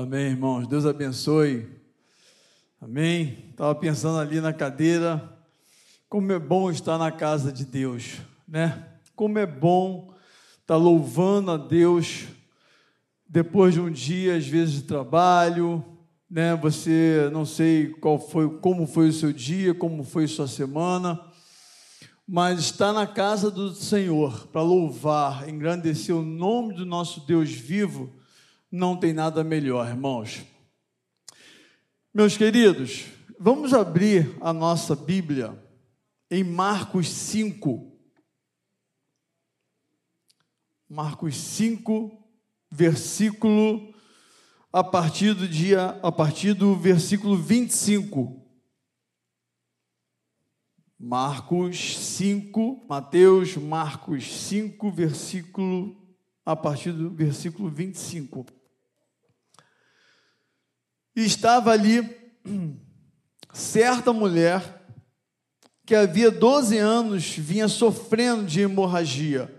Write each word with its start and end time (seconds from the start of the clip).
Amém, 0.00 0.26
irmãos. 0.26 0.68
Deus 0.68 0.86
abençoe. 0.86 1.66
Amém. 2.80 3.46
Estava 3.50 3.74
pensando 3.74 4.20
ali 4.20 4.40
na 4.40 4.52
cadeira, 4.52 5.36
como 6.08 6.30
é 6.30 6.38
bom 6.38 6.70
estar 6.70 6.96
na 6.96 7.10
casa 7.10 7.50
de 7.50 7.64
Deus, 7.64 8.18
né? 8.46 8.90
Como 9.16 9.40
é 9.40 9.44
bom 9.44 10.14
estar 10.60 10.76
louvando 10.76 11.50
a 11.50 11.56
Deus 11.56 12.26
depois 13.28 13.74
de 13.74 13.80
um 13.80 13.90
dia, 13.90 14.36
às 14.36 14.46
vezes, 14.46 14.74
de 14.74 14.82
trabalho, 14.82 15.84
né? 16.30 16.54
Você 16.54 17.28
não 17.32 17.44
sei 17.44 17.88
qual 17.88 18.20
foi, 18.20 18.48
como 18.60 18.86
foi 18.86 19.08
o 19.08 19.12
seu 19.12 19.32
dia, 19.32 19.74
como 19.74 20.04
foi 20.04 20.28
sua 20.28 20.46
semana, 20.46 21.20
mas 22.24 22.60
estar 22.60 22.92
na 22.92 23.04
casa 23.04 23.50
do 23.50 23.74
Senhor 23.74 24.46
para 24.52 24.62
louvar, 24.62 25.48
engrandecer 25.48 26.14
o 26.14 26.22
nome 26.22 26.72
do 26.72 26.86
nosso 26.86 27.26
Deus 27.26 27.50
vivo, 27.50 28.16
não 28.70 28.96
tem 28.96 29.12
nada 29.12 29.42
melhor, 29.42 29.88
irmãos. 29.88 30.44
Meus 32.12 32.36
queridos, 32.36 33.06
vamos 33.38 33.72
abrir 33.72 34.36
a 34.40 34.52
nossa 34.52 34.94
Bíblia 34.94 35.56
em 36.30 36.44
Marcos 36.44 37.08
5. 37.08 37.96
Marcos 40.88 41.36
5, 41.36 42.10
versículo 42.70 43.94
a 44.72 44.84
partir 44.84 45.34
do 45.34 45.48
dia 45.48 45.98
a 46.02 46.12
partir 46.12 46.54
do 46.54 46.74
versículo 46.74 47.36
25. 47.36 48.44
Marcos 50.98 51.96
5, 51.96 52.86
Mateus, 52.88 53.56
Marcos 53.56 54.26
5, 54.48 54.90
versículo 54.90 55.96
a 56.44 56.56
partir 56.56 56.92
do 56.92 57.10
versículo 57.10 57.70
25. 57.70 58.57
E 61.18 61.24
estava 61.24 61.72
ali 61.72 62.16
certa 63.52 64.12
mulher 64.12 64.86
que 65.84 65.92
havia 65.92 66.30
12 66.30 66.78
anos 66.78 67.30
vinha 67.36 67.66
sofrendo 67.66 68.44
de 68.44 68.60
hemorragia. 68.60 69.52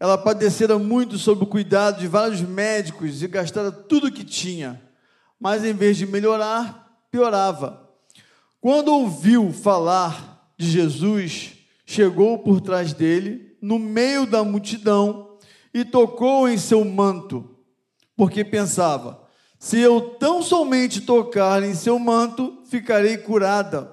Ela 0.00 0.16
padecera 0.16 0.78
muito 0.78 1.18
sob 1.18 1.44
o 1.44 1.46
cuidado 1.46 2.00
de 2.00 2.08
vários 2.08 2.40
médicos 2.40 3.22
e 3.22 3.28
gastara 3.28 3.70
tudo 3.70 4.06
o 4.06 4.10
que 4.10 4.24
tinha, 4.24 4.80
mas 5.38 5.62
em 5.62 5.74
vez 5.74 5.98
de 5.98 6.06
melhorar, 6.06 6.98
piorava. 7.10 7.86
Quando 8.58 8.88
ouviu 8.88 9.52
falar 9.52 10.54
de 10.56 10.70
Jesus, 10.70 11.52
chegou 11.84 12.38
por 12.38 12.62
trás 12.62 12.94
dele, 12.94 13.58
no 13.60 13.78
meio 13.78 14.24
da 14.24 14.42
multidão, 14.42 15.36
e 15.74 15.84
tocou 15.84 16.48
em 16.48 16.56
seu 16.56 16.82
manto, 16.82 17.58
porque 18.16 18.42
pensava: 18.42 19.23
se 19.64 19.78
eu 19.80 19.98
tão 19.98 20.42
somente 20.42 21.00
tocar 21.00 21.62
em 21.62 21.72
seu 21.72 21.98
manto, 21.98 22.58
ficarei 22.66 23.16
curada. 23.16 23.90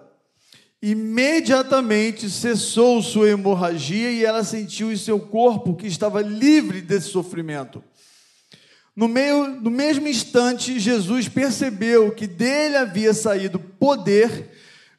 Imediatamente 0.82 2.30
cessou 2.30 3.02
sua 3.02 3.30
hemorragia 3.30 4.12
e 4.12 4.26
ela 4.26 4.44
sentiu 4.44 4.92
em 4.92 4.98
seu 4.98 5.18
corpo 5.18 5.74
que 5.74 5.88
estava 5.88 6.22
livre 6.22 6.82
desse 6.82 7.08
sofrimento. 7.08 7.82
No, 8.94 9.08
meio, 9.08 9.48
no 9.48 9.72
mesmo 9.72 10.10
instante, 10.10 10.78
Jesus 10.78 11.30
percebeu 11.30 12.12
que 12.12 12.28
dele 12.28 12.76
havia 12.76 13.14
saído 13.14 13.58
poder, 13.58 14.50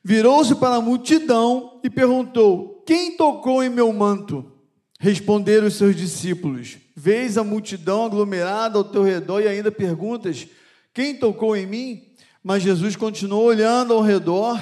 virou-se 0.02 0.54
para 0.54 0.76
a 0.76 0.80
multidão 0.80 1.80
e 1.84 1.90
perguntou: 1.90 2.82
Quem 2.86 3.14
tocou 3.14 3.62
em 3.62 3.68
meu 3.68 3.92
manto? 3.92 4.50
Responderam 4.98 5.66
os 5.66 5.74
seus 5.74 5.94
discípulos: 5.94 6.78
Vês 6.96 7.36
a 7.36 7.44
multidão 7.44 8.06
aglomerada 8.06 8.78
ao 8.78 8.84
teu 8.84 9.02
redor 9.02 9.42
e 9.42 9.48
ainda 9.48 9.70
perguntas: 9.70 10.48
quem 10.94 11.14
tocou 11.16 11.56
em 11.56 11.66
mim? 11.66 12.02
Mas 12.42 12.62
Jesus 12.62 12.96
continuou 12.96 13.44
olhando 13.44 13.94
ao 13.94 14.02
redor, 14.02 14.60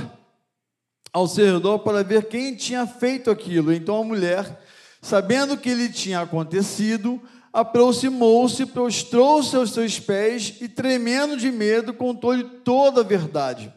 ao 1.12 1.26
seu 1.26 1.54
redor, 1.54 1.78
para 1.80 2.04
ver 2.04 2.26
quem 2.26 2.54
tinha 2.54 2.86
feito 2.86 3.30
aquilo. 3.30 3.72
Então 3.72 4.00
a 4.00 4.04
mulher, 4.04 4.62
sabendo 5.00 5.54
o 5.54 5.58
que 5.58 5.74
lhe 5.74 5.88
tinha 5.88 6.20
acontecido, 6.20 7.20
aproximou-se, 7.52 8.66
prostrou-se 8.66 9.56
aos 9.56 9.72
seus 9.72 9.98
pés 9.98 10.54
e, 10.60 10.68
tremendo 10.68 11.36
de 11.36 11.50
medo, 11.50 11.92
contou-lhe 11.92 12.44
toda 12.44 13.00
a 13.00 13.04
verdade. 13.04 13.72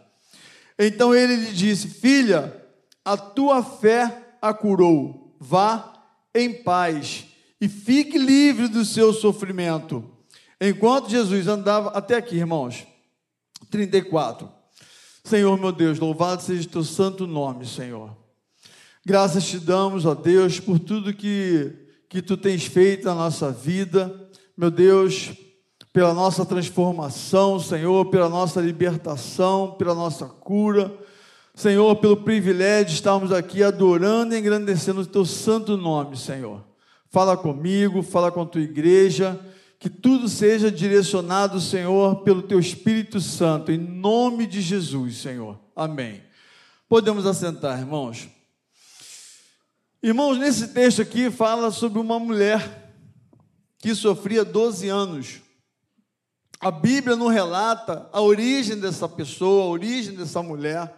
Então 0.77 1.15
ele 1.15 1.35
lhe 1.35 1.53
disse: 1.53 1.87
Filha, 1.87 2.61
a 3.03 3.17
tua 3.17 3.63
fé 3.63 4.35
a 4.41 4.53
curou. 4.53 5.35
Vá 5.39 5.93
em 6.33 6.53
paz 6.53 7.25
e 7.59 7.67
fique 7.67 8.17
livre 8.17 8.67
do 8.67 8.83
seu 8.83 9.13
sofrimento. 9.13 10.12
Enquanto 10.59 11.09
Jesus 11.09 11.47
andava, 11.47 11.89
até 11.89 12.15
aqui, 12.15 12.37
irmãos, 12.37 12.85
34. 13.69 14.49
Senhor 15.23 15.57
meu 15.57 15.71
Deus, 15.71 15.99
louvado 15.99 16.41
seja 16.41 16.67
o 16.67 16.71
teu 16.71 16.83
santo 16.83 17.25
nome, 17.25 17.65
Senhor. 17.65 18.15
Graças 19.05 19.45
te 19.45 19.57
damos, 19.57 20.05
ó 20.05 20.13
Deus, 20.13 20.59
por 20.59 20.79
tudo 20.79 21.13
que, 21.13 21.71
que 22.09 22.21
tu 22.21 22.37
tens 22.37 22.65
feito 22.65 23.05
na 23.05 23.15
nossa 23.15 23.51
vida, 23.51 24.13
meu 24.55 24.69
Deus, 24.69 25.31
pela 25.91 26.13
nossa 26.13 26.45
transformação, 26.45 27.59
Senhor, 27.59 28.05
pela 28.07 28.29
nossa 28.29 28.61
libertação, 28.61 29.75
pela 29.77 29.95
nossa 29.95 30.25
cura. 30.25 30.93
Senhor, 31.55 31.95
pelo 31.97 32.17
privilégio 32.17 32.87
de 32.87 32.93
estarmos 32.95 33.31
aqui 33.31 33.61
adorando 33.61 34.33
e 34.33 34.39
engrandecendo 34.39 35.01
o 35.01 35.05
teu 35.05 35.23
santo 35.23 35.77
nome, 35.77 36.17
Senhor. 36.17 36.63
Fala 37.09 37.37
comigo, 37.37 38.01
fala 38.01 38.31
com 38.31 38.41
a 38.41 38.45
tua 38.45 38.61
igreja 38.61 39.39
que 39.83 39.89
tudo 39.89 40.29
seja 40.29 40.71
direcionado, 40.71 41.59
Senhor, 41.59 42.23
pelo 42.23 42.41
Teu 42.41 42.57
Espírito 42.57 43.19
Santo, 43.19 43.69
em 43.69 43.77
nome 43.77 44.47
de 44.47 44.61
Jesus, 44.61 45.17
Senhor. 45.17 45.59
Amém. 45.75 46.23
Podemos 46.87 47.25
assentar, 47.25 47.77
irmãos. 47.77 48.29
Irmãos, 50.01 50.37
nesse 50.37 50.69
texto 50.69 51.01
aqui 51.01 51.29
fala 51.29 51.69
sobre 51.69 51.99
uma 51.99 52.17
mulher 52.17 52.93
que 53.77 53.93
sofria 53.93 54.45
12 54.45 54.87
anos. 54.87 55.41
A 56.61 56.71
Bíblia 56.71 57.17
não 57.17 57.27
relata 57.27 58.09
a 58.13 58.21
origem 58.21 58.79
dessa 58.79 59.09
pessoa, 59.09 59.65
a 59.65 59.67
origem 59.67 60.15
dessa 60.15 60.41
mulher. 60.41 60.95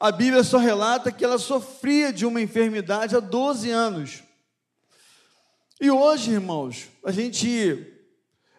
A 0.00 0.10
Bíblia 0.10 0.42
só 0.42 0.56
relata 0.56 1.12
que 1.12 1.26
ela 1.26 1.36
sofria 1.38 2.10
de 2.10 2.24
uma 2.24 2.40
enfermidade 2.40 3.14
há 3.14 3.20
12 3.20 3.70
anos. 3.70 4.22
E 5.78 5.90
hoje, 5.90 6.30
irmãos, 6.30 6.88
a 7.04 7.12
gente 7.12 7.96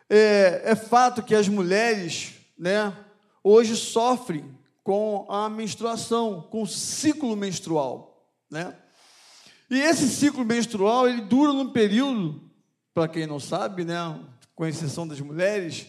é, 0.09 0.61
é 0.65 0.75
fato 0.75 1.21
que 1.21 1.35
as 1.35 1.47
mulheres, 1.47 2.33
né, 2.57 2.93
hoje 3.43 3.75
sofrem 3.75 4.43
com 4.83 5.27
a 5.29 5.47
menstruação, 5.49 6.41
com 6.49 6.63
o 6.63 6.67
ciclo 6.67 7.35
menstrual, 7.35 8.27
né? 8.49 8.75
E 9.69 9.79
esse 9.79 10.09
ciclo 10.09 10.43
menstrual, 10.43 11.07
ele 11.07 11.21
dura 11.21 11.53
num 11.53 11.69
período, 11.69 12.41
para 12.91 13.07
quem 13.07 13.27
não 13.27 13.39
sabe, 13.39 13.85
né, 13.85 14.19
com 14.55 14.65
exceção 14.65 15.07
das 15.07 15.21
mulheres, 15.21 15.85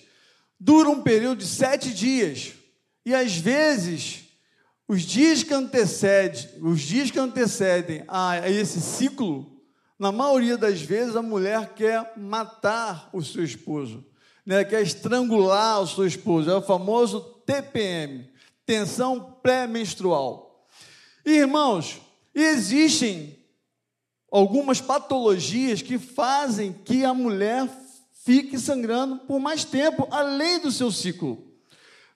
dura 0.59 0.91
um 0.91 1.03
período 1.03 1.39
de 1.39 1.47
sete 1.47 1.95
dias. 1.95 2.53
E 3.07 3.15
às 3.15 3.35
vezes, 3.35 4.25
os 4.87 5.01
dias 5.01 5.43
que 5.43 5.55
antecedem, 5.55 6.47
os 6.61 6.83
dias 6.83 7.11
que 7.11 7.19
antecedem 7.19 8.05
a 8.07 8.51
esse 8.51 8.83
ciclo, 8.83 9.63
na 9.99 10.13
maioria 10.13 10.59
das 10.59 10.83
vezes 10.83 11.17
a 11.17 11.23
mulher 11.23 11.73
quer 11.73 12.13
matar 12.19 13.09
o 13.15 13.23
seu 13.23 13.43
esposo 13.43 14.05
né, 14.51 14.65
quer 14.65 14.83
estrangular 14.83 15.81
o 15.81 15.87
seu 15.87 16.05
esposo, 16.05 16.51
é 16.51 16.57
o 16.57 16.61
famoso 16.61 17.21
TPM, 17.47 18.29
tensão 18.67 19.39
pré-menstrual. 19.41 20.67
Irmãos, 21.25 22.01
existem 22.35 23.39
algumas 24.29 24.81
patologias 24.81 25.83
que 25.83 26.01
fazem 26.01 26.73
que 26.73 27.05
a 27.05 27.15
mulher 27.15 27.71
fique 28.25 28.59
sangrando 28.59 29.19
por 29.19 29.39
mais 29.39 29.65
tempo, 29.65 30.09
além 30.11 30.59
do 30.59 30.73
seu 30.73 30.91
ciclo. 30.91 31.55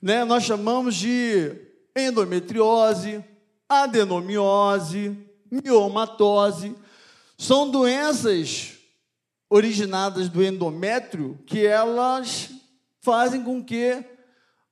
Né? 0.02 0.24
Nós 0.24 0.42
chamamos 0.42 0.96
de 0.96 1.54
endometriose, 1.94 3.24
adenomiose, 3.68 5.16
miomatose. 5.48 6.74
São 7.38 7.70
doenças 7.70 8.73
originadas 9.54 10.28
do 10.28 10.42
endométrio 10.42 11.38
que 11.46 11.64
elas 11.64 12.50
fazem 13.00 13.40
com 13.44 13.62
que 13.62 14.04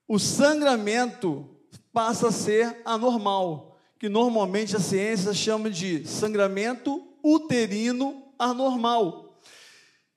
o 0.08 0.19
sangramento 0.19 1.49
passe 1.93 2.26
a 2.26 2.32
ser 2.32 2.82
anormal, 2.84 3.79
que 3.96 4.08
normalmente 4.08 4.75
a 4.75 4.81
ciência 4.81 5.32
chama 5.32 5.70
de 5.70 6.05
sangramento 6.05 7.00
uterino 7.23 8.25
anormal. 8.37 9.40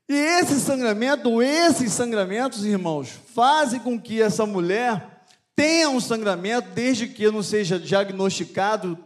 E 0.09 0.15
esse 0.15 0.59
sangramento, 0.59 1.43
esses 1.43 1.93
sangramentos, 1.93 2.65
irmãos, 2.65 3.09
fazem 3.35 3.79
com 3.79 4.01
que 4.01 4.19
essa 4.19 4.47
mulher 4.47 5.27
tenha 5.55 5.91
um 5.91 5.99
sangramento 5.99 6.69
desde 6.69 7.07
que 7.07 7.29
não 7.29 7.43
seja 7.43 7.77
diagnosticado, 7.77 8.97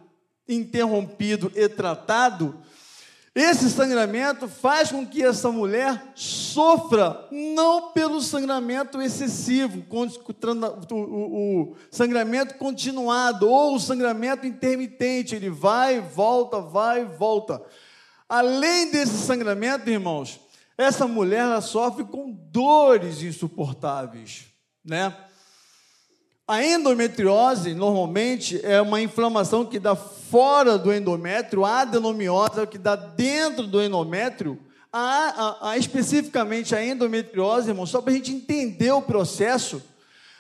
interrompido 0.48 1.52
e 1.54 1.68
tratado, 1.68 2.58
Esse 3.42 3.70
sangramento 3.70 4.50
faz 4.50 4.92
com 4.92 5.08
que 5.08 5.24
essa 5.24 5.50
mulher 5.50 6.12
sofra, 6.14 7.26
não 7.32 7.94
pelo 7.94 8.20
sangramento 8.20 9.02
excessivo, 9.02 9.82
o 10.92 11.74
sangramento 11.90 12.56
continuado, 12.56 13.50
ou 13.50 13.76
o 13.76 13.80
sangramento 13.80 14.46
intermitente, 14.46 15.36
ele 15.36 15.50
vai, 15.50 16.02
volta, 16.02 16.60
vai, 16.60 17.06
volta. 17.06 17.64
Além 18.28 18.92
desse 18.92 19.18
sangramento, 19.20 19.90
irmãos, 19.90 20.42
essa 20.78 21.08
mulher 21.08 21.62
sofre 21.62 22.04
com 22.04 22.30
dores 22.52 23.24
insuportáveis, 23.24 24.48
né? 24.84 25.16
A 26.50 26.66
endometriose, 26.66 27.76
normalmente, 27.76 28.60
é 28.66 28.82
uma 28.82 29.00
inflamação 29.00 29.64
que 29.64 29.78
dá 29.78 29.96
fora 29.96 30.80
do 30.80 30.92
endométrio, 30.92 31.64
a 31.64 31.82
adenomiose 31.82 32.60
o 32.60 32.66
que 32.66 32.80
dá 32.80 32.96
dentro 32.96 33.68
do 33.68 33.80
endométrio, 33.80 34.58
a, 34.92 35.60
a, 35.60 35.70
a, 35.70 35.78
especificamente 35.78 36.74
a 36.74 36.84
endometriose, 36.84 37.70
irmão, 37.70 37.86
só 37.86 38.02
para 38.02 38.14
a 38.14 38.16
gente 38.16 38.32
entender 38.32 38.92
o 38.92 39.00
processo, 39.00 39.80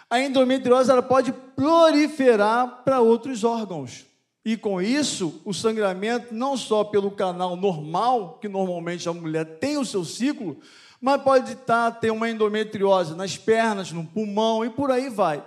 a 0.09 0.19
endometriose 0.19 0.89
ela 0.89 1.03
pode 1.03 1.31
proliferar 1.55 2.81
para 2.83 3.01
outros 3.01 3.43
órgãos. 3.43 4.03
E 4.43 4.57
com 4.57 4.81
isso, 4.81 5.39
o 5.45 5.53
sangramento, 5.53 6.33
não 6.33 6.57
só 6.57 6.83
pelo 6.83 7.11
canal 7.11 7.55
normal, 7.55 8.39
que 8.41 8.47
normalmente 8.47 9.07
a 9.07 9.13
mulher 9.13 9.45
tem 9.59 9.77
o 9.77 9.85
seu 9.85 10.03
ciclo, 10.03 10.57
mas 10.99 11.21
pode 11.21 11.51
estar, 11.51 11.91
ter 11.99 12.09
uma 12.09 12.27
endometriose 12.27 13.13
nas 13.13 13.37
pernas, 13.37 13.91
no 13.91 14.03
pulmão 14.03 14.65
e 14.65 14.71
por 14.71 14.89
aí 14.89 15.07
vai. 15.07 15.43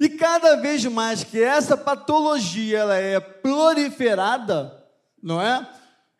E 0.00 0.08
cada 0.08 0.56
vez 0.56 0.82
mais 0.86 1.22
que 1.22 1.42
essa 1.42 1.76
patologia 1.76 2.78
ela 2.78 2.96
é 2.96 3.20
proliferada, 3.20 4.82
não 5.22 5.38
é? 5.42 5.68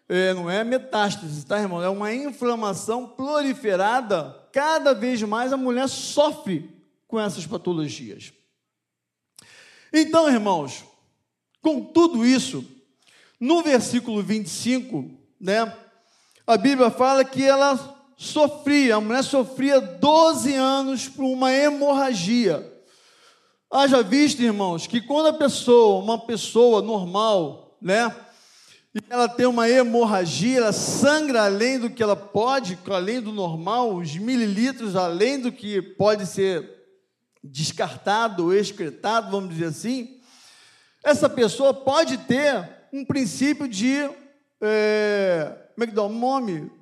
é? 0.06 0.34
Não 0.34 0.50
é 0.50 0.62
metástase, 0.62 1.46
tá, 1.46 1.58
irmão? 1.58 1.82
É 1.82 1.88
uma 1.88 2.12
inflamação 2.12 3.08
proliferada. 3.08 4.36
Cada 4.52 4.92
vez 4.92 5.22
mais 5.22 5.50
a 5.50 5.56
mulher 5.56 5.88
sofre 5.88 6.70
com 7.08 7.18
essas 7.18 7.46
patologias. 7.46 8.34
Então, 9.90 10.28
irmãos, 10.28 10.84
com 11.62 11.82
tudo 11.82 12.26
isso, 12.26 12.62
no 13.40 13.62
versículo 13.62 14.22
25, 14.22 15.10
né? 15.40 15.74
A 16.46 16.58
Bíblia 16.58 16.90
fala 16.90 17.24
que 17.24 17.42
ela 17.42 17.96
sofria, 18.14 18.96
a 18.96 19.00
mulher 19.00 19.24
sofria 19.24 19.80
12 19.80 20.54
anos 20.54 21.08
por 21.08 21.24
uma 21.24 21.50
hemorragia. 21.50 22.69
Haja 23.72 24.02
visto, 24.02 24.42
irmãos, 24.42 24.88
que 24.88 25.00
quando 25.00 25.28
a 25.28 25.32
pessoa, 25.32 26.02
uma 26.02 26.18
pessoa 26.18 26.82
normal, 26.82 27.76
né, 27.80 28.12
e 28.92 28.98
ela 29.08 29.28
tem 29.28 29.46
uma 29.46 29.68
hemorragia, 29.68 30.58
ela 30.58 30.72
sangra 30.72 31.44
além 31.44 31.78
do 31.78 31.88
que 31.88 32.02
ela 32.02 32.16
pode, 32.16 32.76
além 32.90 33.20
do 33.20 33.30
normal, 33.30 33.94
os 33.94 34.16
mililitros 34.16 34.96
além 34.96 35.38
do 35.38 35.52
que 35.52 35.80
pode 35.80 36.26
ser 36.26 36.68
descartado 37.44 38.46
ou 38.46 38.52
excretado, 38.52 39.30
vamos 39.30 39.50
dizer 39.50 39.66
assim, 39.66 40.20
essa 41.04 41.28
pessoa 41.28 41.72
pode 41.72 42.18
ter 42.18 42.68
um 42.92 43.04
princípio 43.04 43.68
de, 43.68 44.10
é, 44.60 45.56
como 45.76 45.84
é 45.84 45.86
que 45.86 45.94
dá 45.94 46.02
o 46.02 46.08
nome? 46.08 46.72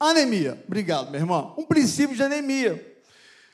Anemia. 0.00 0.58
Obrigado, 0.66 1.10
meu 1.10 1.20
irmão. 1.20 1.54
Um 1.58 1.66
princípio 1.66 2.16
de 2.16 2.22
anemia. 2.22 2.98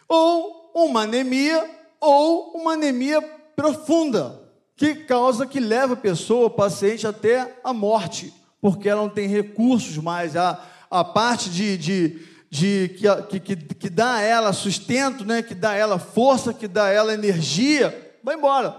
Ou 0.09 0.71
uma 0.73 1.03
anemia 1.03 1.80
ou 2.01 2.53
uma 2.55 2.73
anemia 2.73 3.21
profunda, 3.55 4.41
que 4.77 4.95
causa 4.95 5.47
que 5.47 5.61
leva 5.61 5.93
a 5.93 5.97
pessoa, 5.97 6.47
o 6.47 6.51
paciente, 6.51 7.07
até 7.07 7.59
a 7.63 7.73
morte, 7.73 8.33
porque 8.61 8.89
ela 8.89 9.03
não 9.03 9.11
tem 9.11 9.29
recursos 9.29 9.99
mais, 9.99 10.35
a, 10.37 10.65
a 10.91 11.05
parte 11.05 11.51
de, 11.51 11.77
de, 11.77 12.27
de 12.49 12.97
que, 13.29 13.41
que, 13.41 13.57
que 13.57 13.91
dá 13.91 14.15
a 14.15 14.21
ela 14.23 14.53
sustento, 14.53 15.25
né, 15.25 15.43
que 15.43 15.55
dá 15.55 15.71
a 15.71 15.77
ela 15.77 15.99
força, 15.99 16.55
que 16.55 16.67
dá 16.67 16.87
a 16.87 16.91
ela 16.91 17.13
energia, 17.13 18.17
vai 18.25 18.37
embora. 18.37 18.75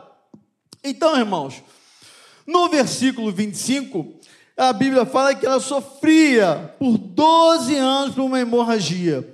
Então, 0.84 1.16
irmãos, 1.18 1.62
no 2.48 2.68
versículo 2.70 3.32
25, 3.32 4.20
a 4.58 4.74
Bíblia 4.74 5.06
fala 5.06 5.36
que 5.36 5.46
ela 5.46 5.60
sofria 5.60 6.76
por 6.80 6.98
12 6.98 7.76
anos 7.76 8.16
por 8.16 8.24
uma 8.24 8.40
hemorragia. 8.40 9.28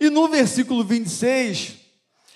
E 0.00 0.08
no 0.08 0.28
versículo 0.28 0.84
26, 0.84 1.76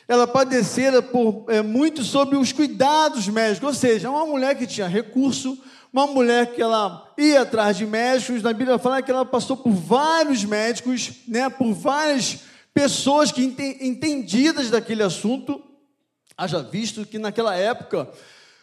ela 0.09 0.27
padecera 0.27 1.01
por, 1.01 1.45
é, 1.49 1.63
muito 1.63 2.03
sobre 2.03 2.37
os 2.37 2.53
cuidados 2.53 3.29
médicos, 3.29 3.69
ou 3.69 3.75
seja, 3.75 4.11
uma 4.11 4.27
mulher 4.27 4.57
que 4.57 4.67
tinha 4.67 4.87
recurso, 4.87 5.59
uma 5.93 6.07
mulher 6.07 6.55
que 6.55 6.63
ela 6.63 7.13
ia 7.19 7.43
atrás 7.43 7.77
de 7.77 7.87
médicos, 7.87 8.43
na 8.43 8.53
Bíblia 8.53 8.79
fala 8.79 9.03
que 9.03 9.11
ela 9.11 9.25
passou 9.25 9.57
por 9.57 9.73
vários 9.73 10.45
médicos, 10.45 11.13
né, 11.29 11.49
por 11.49 11.73
várias 11.73 12.41
pessoas 12.75 13.31
que 13.31 13.43
entendidas 13.81 14.71
daquele 14.71 15.03
assunto, 15.03 15.63
haja 16.37 16.63
visto 16.63 17.05
que 17.05 17.19
naquela 17.19 17.55
época 17.55 18.09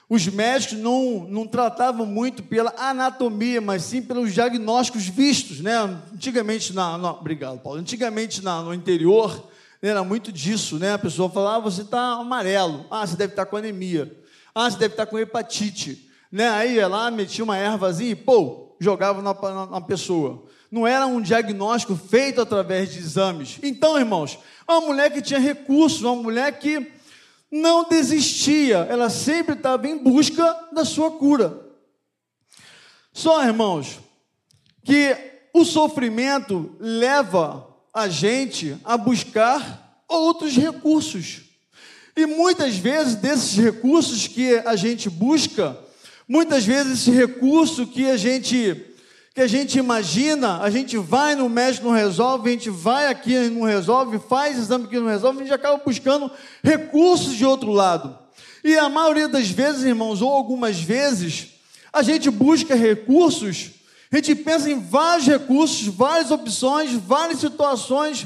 os 0.09 0.27
médicos 0.27 0.79
não, 0.79 1.27
não 1.29 1.45
tratavam 1.45 2.03
muito 2.03 2.41
pela 2.41 2.73
anatomia, 2.75 3.61
mas 3.61 3.83
sim 3.83 4.01
pelos 4.01 4.33
diagnósticos 4.33 5.07
vistos, 5.07 5.59
né? 5.59 5.77
Antigamente 6.11 6.73
na, 6.73 7.11
obrigado, 7.11 7.59
Paulo. 7.59 7.79
Antigamente 7.79 8.43
na, 8.43 8.63
no 8.63 8.73
interior 8.73 9.47
era 9.81 10.03
muito 10.03 10.31
disso, 10.31 10.77
né? 10.77 10.93
A 10.93 10.99
pessoa 10.99 11.29
falava, 11.29 11.57
ah, 11.57 11.59
você 11.59 11.81
está 11.81 12.13
amarelo. 12.13 12.85
Ah, 12.91 13.05
você 13.05 13.15
deve 13.15 13.33
estar 13.33 13.45
tá 13.45 13.49
com 13.49 13.57
anemia. 13.57 14.13
Ah, 14.53 14.69
você 14.69 14.77
deve 14.77 14.93
estar 14.93 15.05
tá 15.05 15.09
com 15.09 15.17
hepatite. 15.17 16.09
Né? 16.31 16.49
Aí 16.49 16.75
ia 16.75 16.87
lá, 16.87 17.09
metia 17.09 17.43
uma 17.43 17.57
ervazinha 17.57 18.11
e, 18.11 18.15
pô, 18.15 18.75
jogava 18.79 19.21
na, 19.21 19.33
na, 19.33 19.65
na 19.65 19.81
pessoa. 19.81 20.45
Não 20.69 20.85
era 20.85 21.07
um 21.07 21.21
diagnóstico 21.21 21.95
feito 21.95 22.41
através 22.41 22.91
de 22.91 22.99
exames. 22.99 23.57
Então, 23.63 23.97
irmãos, 23.97 24.37
uma 24.67 24.81
mulher 24.81 25.11
que 25.11 25.21
tinha 25.21 25.39
recursos, 25.39 26.01
uma 26.01 26.15
mulher 26.15 26.59
que 26.59 26.91
não 27.51 27.87
desistia, 27.87 28.85
ela 28.89 29.09
sempre 29.09 29.55
estava 29.55 29.87
em 29.87 29.97
busca 29.97 30.67
da 30.71 30.85
sua 30.85 31.11
cura. 31.11 31.67
Só, 33.11 33.43
irmãos, 33.43 33.99
que 34.83 35.15
o 35.53 35.65
sofrimento 35.65 36.75
leva 36.79 37.68
a 37.93 38.07
gente 38.07 38.77
a 38.83 38.97
buscar 38.97 40.03
outros 40.07 40.55
recursos. 40.55 41.41
E 42.15 42.25
muitas 42.25 42.75
vezes, 42.75 43.15
desses 43.15 43.55
recursos 43.55 44.27
que 44.27 44.55
a 44.65 44.75
gente 44.75 45.09
busca, 45.09 45.77
muitas 46.27 46.65
vezes 46.65 47.01
esse 47.01 47.11
recurso 47.11 47.87
que 47.87 48.09
a 48.09 48.17
gente 48.17 48.85
que 49.33 49.41
a 49.41 49.47
gente 49.47 49.77
imagina, 49.77 50.59
a 50.59 50.69
gente 50.69 50.97
vai 50.97 51.33
no 51.33 51.47
médico, 51.47 51.85
não 51.85 51.93
resolve, 51.93 52.49
a 52.49 52.51
gente 52.51 52.69
vai 52.69 53.07
aqui, 53.07 53.37
não 53.49 53.61
resolve, 53.61 54.19
faz 54.27 54.57
exame 54.57 54.87
que 54.87 54.99
não 54.99 55.07
resolve, 55.07 55.39
a 55.39 55.43
gente 55.43 55.53
acaba 55.53 55.77
buscando 55.77 56.29
recursos 56.61 57.35
de 57.35 57.45
outro 57.45 57.71
lado. 57.71 58.17
E 58.63 58.75
a 58.77 58.89
maioria 58.89 59.29
das 59.29 59.49
vezes, 59.49 59.83
irmãos, 59.83 60.21
ou 60.21 60.29
algumas 60.29 60.81
vezes, 60.81 61.53
a 61.93 62.01
gente 62.01 62.29
busca 62.29 62.75
recursos 62.75 63.71
a 64.11 64.15
gente 64.15 64.35
pensa 64.35 64.69
em 64.69 64.79
vários 64.79 65.27
recursos, 65.27 65.87
várias 65.87 66.31
opções, 66.31 66.93
várias 66.93 67.39
situações. 67.39 68.25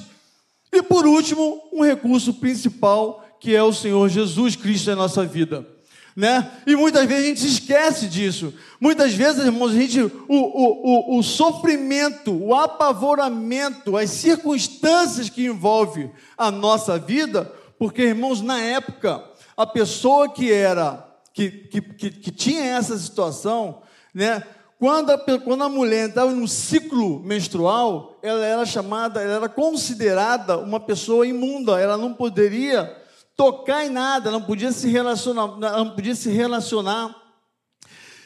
E 0.71 0.81
por 0.81 1.05
último, 1.05 1.61
um 1.73 1.83
recurso 1.83 2.33
principal, 2.35 3.23
que 3.39 3.53
é 3.53 3.61
o 3.61 3.73
Senhor 3.73 4.07
Jesus 4.07 4.55
Cristo 4.55 4.89
em 4.89 4.95
nossa 4.95 5.25
vida. 5.25 5.67
Né? 6.15 6.51
E 6.65 6.75
muitas 6.75 7.05
vezes 7.05 7.25
a 7.25 7.27
gente 7.27 7.47
esquece 7.47 8.07
disso. 8.07 8.53
Muitas 8.79 9.13
vezes, 9.13 9.43
irmãos, 9.43 9.71
a 9.71 9.75
gente, 9.75 9.99
o, 9.99 10.11
o, 10.27 11.15
o, 11.15 11.19
o 11.19 11.23
sofrimento, 11.23 12.31
o 12.31 12.55
apavoramento, 12.55 13.97
as 13.97 14.11
circunstâncias 14.11 15.29
que 15.29 15.45
envolve 15.45 16.09
a 16.37 16.51
nossa 16.51 16.99
vida, 16.99 17.51
porque, 17.77 18.03
irmãos, 18.03 18.41
na 18.41 18.59
época, 18.59 19.23
a 19.57 19.65
pessoa 19.65 20.29
que 20.29 20.51
era, 20.51 21.05
que, 21.33 21.49
que, 21.49 21.81
que, 21.81 22.09
que 22.11 22.31
tinha 22.31 22.63
essa 22.63 22.97
situação, 22.97 23.81
né, 24.13 24.43
quando 24.83 25.11
a, 25.11 25.17
quando 25.17 25.63
a 25.63 25.69
mulher 25.69 26.09
entrava 26.09 26.29
num 26.33 26.45
ciclo 26.45 27.21
menstrual, 27.21 28.19
ela 28.21 28.45
era 28.45 28.65
chamada, 28.65 29.21
ela 29.21 29.35
era 29.35 29.47
considerada 29.47 30.57
uma 30.57 30.77
pessoa 30.77 31.25
imunda, 31.25 31.79
ela 31.79 31.95
não 31.95 32.13
poderia 32.13 32.93
tocar 33.33 33.85
em 33.85 33.89
nada, 33.89 34.29
não 34.29 34.41
podia 34.41 34.73
se 34.73 34.89
relacionar, 34.89 35.57
não 35.57 35.91
podia 35.91 36.13
se 36.13 36.29
relacionar. 36.29 37.15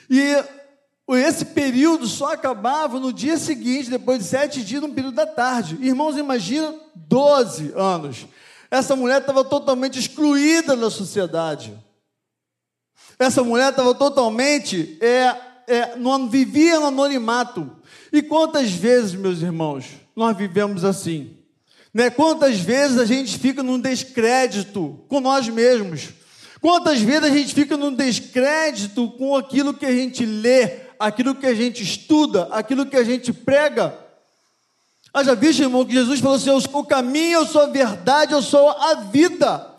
E 0.09 0.43
esse 1.09 1.45
período 1.45 2.07
só 2.07 2.33
acabava 2.33 2.99
no 2.99 3.13
dia 3.13 3.37
seguinte, 3.37 3.91
depois 3.91 4.17
de 4.17 4.25
sete 4.25 4.63
dias, 4.63 4.81
no 4.81 4.89
período 4.89 5.13
da 5.13 5.27
tarde. 5.27 5.77
Irmãos, 5.79 6.17
imagina 6.17 6.73
12 6.95 7.71
anos. 7.75 8.25
Essa 8.71 8.95
mulher 8.95 9.21
estava 9.21 9.43
totalmente 9.43 9.99
excluída 9.99 10.75
da 10.75 10.89
sociedade. 10.89 11.77
Essa 13.19 13.43
mulher 13.43 13.69
estava 13.69 13.93
totalmente 13.93 14.97
é, 14.99 15.46
é, 15.67 15.95
não 15.95 16.29
vivia 16.29 16.79
no 16.79 16.87
anonimato. 16.87 17.69
E 18.11 18.21
quantas 18.21 18.71
vezes, 18.71 19.13
meus 19.13 19.41
irmãos, 19.41 19.85
nós 20.15 20.35
vivemos 20.35 20.83
assim? 20.83 21.37
Né? 21.93 22.09
Quantas 22.09 22.59
vezes 22.59 22.97
a 22.97 23.05
gente 23.05 23.37
fica 23.37 23.61
num 23.61 23.79
descrédito 23.79 25.03
com 25.07 25.19
nós 25.19 25.49
mesmos? 25.49 26.09
Quantas 26.61 27.01
vezes 27.01 27.23
a 27.25 27.29
gente 27.29 27.53
fica 27.53 27.77
num 27.77 27.93
descrédito 27.93 29.09
com 29.11 29.35
aquilo 29.35 29.73
que 29.73 29.85
a 29.85 29.91
gente 29.91 30.25
lê, 30.25 30.87
aquilo 30.99 31.35
que 31.35 31.45
a 31.45 31.53
gente 31.53 31.83
estuda, 31.83 32.47
aquilo 32.51 32.85
que 32.85 32.95
a 32.95 33.03
gente 33.03 33.31
prega. 33.31 33.97
Haja 35.13 35.35
visto, 35.35 35.61
irmão, 35.61 35.85
que 35.85 35.93
Jesus 35.93 36.19
falou 36.19 36.37
assim: 36.37 36.49
Eu 36.49 36.61
sou 36.61 36.81
o 36.81 36.85
caminho, 36.85 37.39
eu 37.39 37.45
sou 37.45 37.61
a 37.61 37.67
verdade, 37.67 38.33
eu 38.33 38.41
sou 38.41 38.69
a 38.69 38.95
vida. 38.95 39.75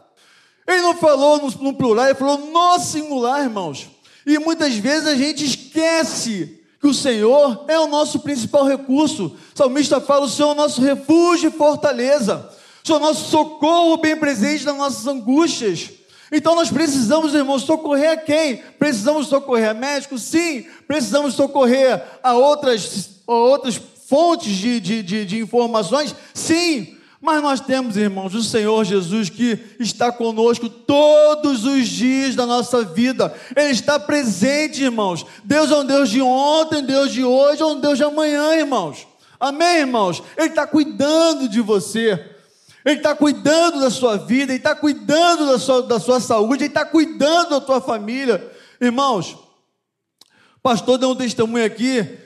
Ele 0.66 0.82
não 0.82 0.94
falou 0.94 1.50
no, 1.60 1.74
plural, 1.74 2.06
ele 2.06 2.14
falou 2.14 2.38
no 2.38 2.78
singular, 2.78 3.42
irmãos. 3.42 3.88
E 4.28 4.38
muitas 4.38 4.74
vezes 4.74 5.08
a 5.08 5.14
gente 5.14 5.42
esquece 5.42 6.60
que 6.78 6.86
o 6.86 6.92
Senhor 6.92 7.64
é 7.66 7.78
o 7.78 7.86
nosso 7.86 8.20
principal 8.20 8.66
recurso. 8.66 9.34
O 9.54 9.56
salmista 9.56 10.02
fala: 10.02 10.26
O 10.26 10.28
Senhor 10.28 10.50
é 10.50 10.52
o 10.52 10.54
nosso 10.54 10.82
refúgio 10.82 11.48
e 11.48 11.52
fortaleza. 11.56 12.46
O 12.84 12.86
Senhor 12.86 12.98
é 12.98 13.02
o 13.02 13.06
nosso 13.06 13.30
socorro 13.30 13.96
bem 13.96 14.14
presente 14.14 14.66
nas 14.66 14.76
nossas 14.76 15.06
angústias. 15.06 15.88
Então 16.30 16.54
nós 16.54 16.70
precisamos, 16.70 17.32
irmãos, 17.32 17.62
socorrer 17.62 18.10
a 18.10 18.16
quem? 18.18 18.58
Precisamos 18.78 19.28
socorrer 19.28 19.70
a 19.70 19.74
médicos? 19.74 20.20
Sim. 20.24 20.66
Precisamos 20.86 21.32
socorrer 21.32 22.02
a 22.22 22.34
outras, 22.34 23.22
a 23.26 23.32
outras 23.32 23.80
fontes 24.06 24.54
de, 24.54 24.78
de, 24.78 25.02
de, 25.02 25.24
de 25.24 25.38
informações? 25.40 26.14
Sim. 26.34 26.97
Mas 27.20 27.42
nós 27.42 27.60
temos, 27.60 27.96
irmãos, 27.96 28.32
o 28.34 28.42
Senhor 28.42 28.84
Jesus 28.84 29.28
que 29.28 29.58
está 29.80 30.12
conosco 30.12 30.68
todos 30.68 31.64
os 31.64 31.88
dias 31.88 32.36
da 32.36 32.46
nossa 32.46 32.84
vida. 32.84 33.34
Ele 33.56 33.72
está 33.72 33.98
presente, 33.98 34.84
irmãos. 34.84 35.26
Deus 35.42 35.70
é 35.70 35.76
um 35.76 35.84
Deus 35.84 36.10
de 36.10 36.22
ontem, 36.22 36.84
Deus 36.84 37.12
de 37.12 37.24
hoje, 37.24 37.60
é 37.60 37.66
um 37.66 37.80
Deus 37.80 37.98
de 37.98 38.04
amanhã, 38.04 38.54
irmãos. 38.54 39.06
Amém, 39.40 39.78
irmãos? 39.78 40.22
Ele 40.36 40.48
está 40.48 40.66
cuidando 40.66 41.48
de 41.48 41.60
você. 41.60 42.36
Ele 42.84 42.98
está 42.98 43.14
cuidando 43.14 43.80
da 43.80 43.90
sua 43.90 44.16
vida, 44.16 44.52
Ele 44.52 44.58
está 44.58 44.74
cuidando 44.74 45.46
da 45.46 45.58
sua, 45.58 45.82
da 45.82 45.98
sua 45.98 46.20
saúde, 46.20 46.64
Ele 46.64 46.70
está 46.70 46.86
cuidando 46.86 47.50
da 47.50 47.60
tua 47.60 47.80
família. 47.80 48.50
Irmãos, 48.80 49.32
o 49.32 50.60
pastor 50.62 50.98
deu 50.98 51.10
um 51.10 51.16
testemunho 51.16 51.66
aqui 51.66 52.18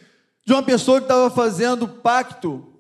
de 0.44 0.52
uma 0.52 0.62
pessoa 0.62 0.98
que 0.98 1.04
estava 1.04 1.30
fazendo 1.30 1.88
pacto. 1.88 2.71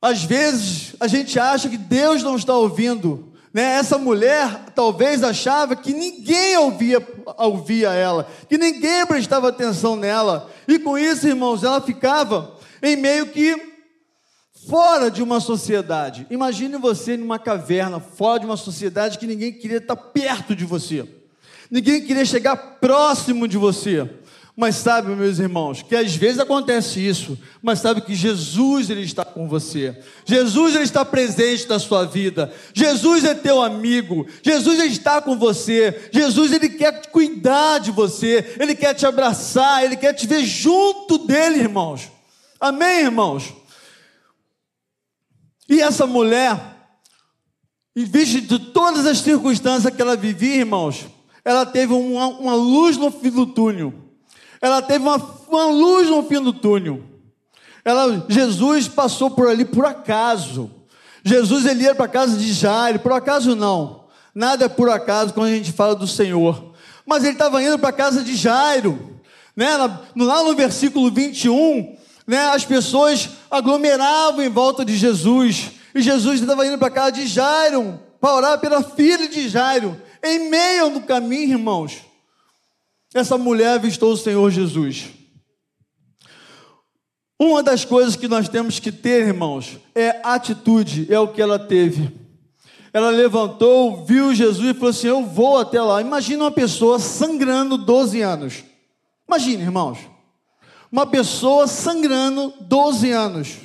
Às 0.00 0.22
vezes 0.22 0.94
a 1.00 1.06
gente 1.06 1.38
acha 1.38 1.68
que 1.68 1.76
Deus 1.76 2.22
não 2.22 2.36
está 2.36 2.54
ouvindo. 2.54 3.32
Né? 3.52 3.62
Essa 3.62 3.98
mulher 3.98 4.66
talvez 4.74 5.22
achava 5.22 5.74
que 5.74 5.92
ninguém 5.92 6.56
ouvia, 6.58 7.06
ouvia 7.38 7.92
ela, 7.92 8.28
que 8.48 8.56
ninguém 8.56 9.04
prestava 9.06 9.48
atenção 9.48 9.96
nela. 9.96 10.50
E 10.66 10.78
com 10.78 10.96
isso, 10.96 11.26
irmãos, 11.26 11.64
ela 11.64 11.80
ficava 11.80 12.56
em 12.82 12.96
meio 12.96 13.26
que 13.26 13.60
fora 14.68 15.10
de 15.10 15.22
uma 15.22 15.40
sociedade. 15.40 16.26
Imagine 16.30 16.76
você 16.76 17.16
numa 17.16 17.38
caverna, 17.38 17.98
fora 17.98 18.40
de 18.40 18.46
uma 18.46 18.56
sociedade 18.56 19.18
que 19.18 19.26
ninguém 19.26 19.52
queria 19.52 19.78
estar 19.78 19.96
perto 19.96 20.54
de 20.54 20.64
você. 20.64 21.06
Ninguém 21.70 22.02
queria 22.02 22.24
chegar 22.24 22.56
próximo 22.56 23.48
de 23.48 23.56
você. 23.56 24.08
Mas 24.60 24.74
sabe, 24.74 25.14
meus 25.14 25.38
irmãos, 25.38 25.82
que 25.82 25.94
às 25.94 26.16
vezes 26.16 26.40
acontece 26.40 26.98
isso, 26.98 27.38
mas 27.62 27.78
sabe 27.78 28.00
que 28.00 28.12
Jesus 28.12 28.90
ele 28.90 29.02
está 29.02 29.24
com 29.24 29.48
você. 29.48 29.96
Jesus 30.24 30.74
ele 30.74 30.82
está 30.82 31.04
presente 31.04 31.68
na 31.68 31.78
sua 31.78 32.04
vida. 32.04 32.52
Jesus 32.74 33.22
é 33.22 33.36
teu 33.36 33.62
amigo. 33.62 34.26
Jesus 34.42 34.80
ele 34.80 34.88
está 34.88 35.22
com 35.22 35.38
você. 35.38 36.10
Jesus 36.12 36.50
ele 36.50 36.70
quer 36.70 37.06
cuidar 37.12 37.78
de 37.78 37.92
você. 37.92 38.56
Ele 38.58 38.74
quer 38.74 38.94
te 38.94 39.06
abraçar, 39.06 39.84
ele 39.84 39.96
quer 39.96 40.12
te 40.12 40.26
ver 40.26 40.44
junto 40.44 41.18
dele, 41.18 41.60
irmãos. 41.60 42.10
Amém, 42.60 43.02
irmãos. 43.02 43.54
E 45.68 45.80
essa 45.80 46.04
mulher, 46.04 46.58
em 47.94 48.04
vista 48.04 48.40
de 48.40 48.58
todas 48.58 49.06
as 49.06 49.18
circunstâncias 49.18 49.94
que 49.94 50.02
ela 50.02 50.16
vivia, 50.16 50.56
irmãos, 50.56 51.06
ela 51.44 51.64
teve 51.64 51.92
uma, 51.92 52.26
uma 52.26 52.54
luz 52.56 52.96
no 52.96 53.12
fim 53.12 53.30
do 53.30 53.46
túnel. 53.46 54.07
Ela 54.60 54.82
teve 54.82 55.04
uma, 55.04 55.16
uma 55.48 55.66
luz 55.66 56.08
no 56.08 56.22
fim 56.22 56.40
do 56.40 56.52
túnel. 56.52 57.02
Ela, 57.84 58.26
Jesus 58.28 58.88
passou 58.88 59.30
por 59.30 59.48
ali 59.48 59.64
por 59.64 59.84
acaso. 59.84 60.70
Jesus 61.24 61.66
ele 61.66 61.84
ia 61.84 61.94
para 61.94 62.06
a 62.06 62.08
casa 62.08 62.36
de 62.36 62.52
Jairo, 62.52 62.98
por 62.98 63.12
acaso 63.12 63.54
não. 63.54 64.04
Nada 64.34 64.66
é 64.66 64.68
por 64.68 64.88
acaso 64.90 65.32
quando 65.32 65.48
a 65.48 65.54
gente 65.54 65.72
fala 65.72 65.94
do 65.94 66.06
Senhor. 66.06 66.72
Mas 67.06 67.24
ele 67.24 67.32
estava 67.32 67.62
indo 67.62 67.78
para 67.78 67.88
a 67.88 67.92
casa 67.92 68.22
de 68.22 68.36
Jairo. 68.36 69.20
Né? 69.56 69.76
Lá 70.16 70.44
no 70.44 70.54
versículo 70.54 71.10
21, 71.10 71.96
né, 72.26 72.50
as 72.50 72.64
pessoas 72.64 73.30
aglomeravam 73.50 74.42
em 74.42 74.48
volta 74.48 74.84
de 74.84 74.96
Jesus. 74.96 75.70
E 75.94 76.02
Jesus 76.02 76.40
estava 76.40 76.66
indo 76.66 76.78
para 76.78 76.88
a 76.88 76.92
casa 76.92 77.12
de 77.12 77.26
Jairo 77.26 77.98
para 78.20 78.34
orar 78.34 78.58
pela 78.58 78.82
filha 78.82 79.28
de 79.28 79.48
Jairo. 79.48 80.00
Em 80.22 80.50
meio 80.50 80.90
do 80.90 81.00
caminho, 81.00 81.52
irmãos, 81.52 81.98
essa 83.14 83.38
mulher 83.38 83.74
avistou 83.74 84.12
o 84.12 84.16
Senhor 84.16 84.50
Jesus. 84.50 85.06
Uma 87.40 87.62
das 87.62 87.84
coisas 87.84 88.16
que 88.16 88.26
nós 88.28 88.48
temos 88.48 88.78
que 88.78 88.90
ter, 88.90 89.26
irmãos, 89.26 89.78
é 89.94 90.20
atitude, 90.24 91.06
é 91.12 91.18
o 91.18 91.28
que 91.28 91.40
ela 91.40 91.58
teve. 91.58 92.10
Ela 92.92 93.10
levantou, 93.10 94.04
viu 94.04 94.34
Jesus 94.34 94.70
e 94.70 94.74
falou 94.74 94.90
assim: 94.90 95.06
Eu 95.06 95.24
vou 95.24 95.58
até 95.58 95.80
lá. 95.80 96.00
Imagina 96.00 96.44
uma 96.44 96.50
pessoa 96.50 96.98
sangrando 96.98 97.78
12 97.78 98.20
anos. 98.20 98.64
Imagine, 99.26 99.62
irmãos 99.62 99.98
uma 100.90 101.06
pessoa 101.06 101.66
sangrando 101.66 102.52
12 102.60 103.10
anos. 103.10 103.56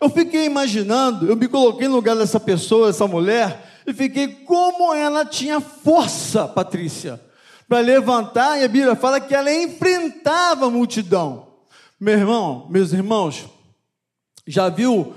Eu 0.00 0.08
fiquei 0.10 0.44
imaginando, 0.44 1.26
eu 1.26 1.36
me 1.36 1.48
coloquei 1.48 1.88
no 1.88 1.94
lugar 1.94 2.16
dessa 2.16 2.40
pessoa, 2.40 2.90
essa 2.90 3.06
mulher, 3.06 3.82
e 3.86 3.92
fiquei 3.92 4.28
como 4.28 4.92
ela 4.94 5.24
tinha 5.24 5.60
força, 5.60 6.48
Patrícia, 6.48 7.20
para 7.74 7.84
levantar, 7.84 8.60
e 8.60 8.62
a 8.62 8.68
Bíblia 8.68 8.94
fala 8.94 9.18
que 9.18 9.34
ela 9.34 9.52
enfrentava 9.52 10.66
a 10.66 10.70
multidão. 10.70 11.48
Meu 11.98 12.16
irmão, 12.16 12.68
meus 12.70 12.92
irmãos, 12.92 13.46
já 14.46 14.68
viu 14.68 15.12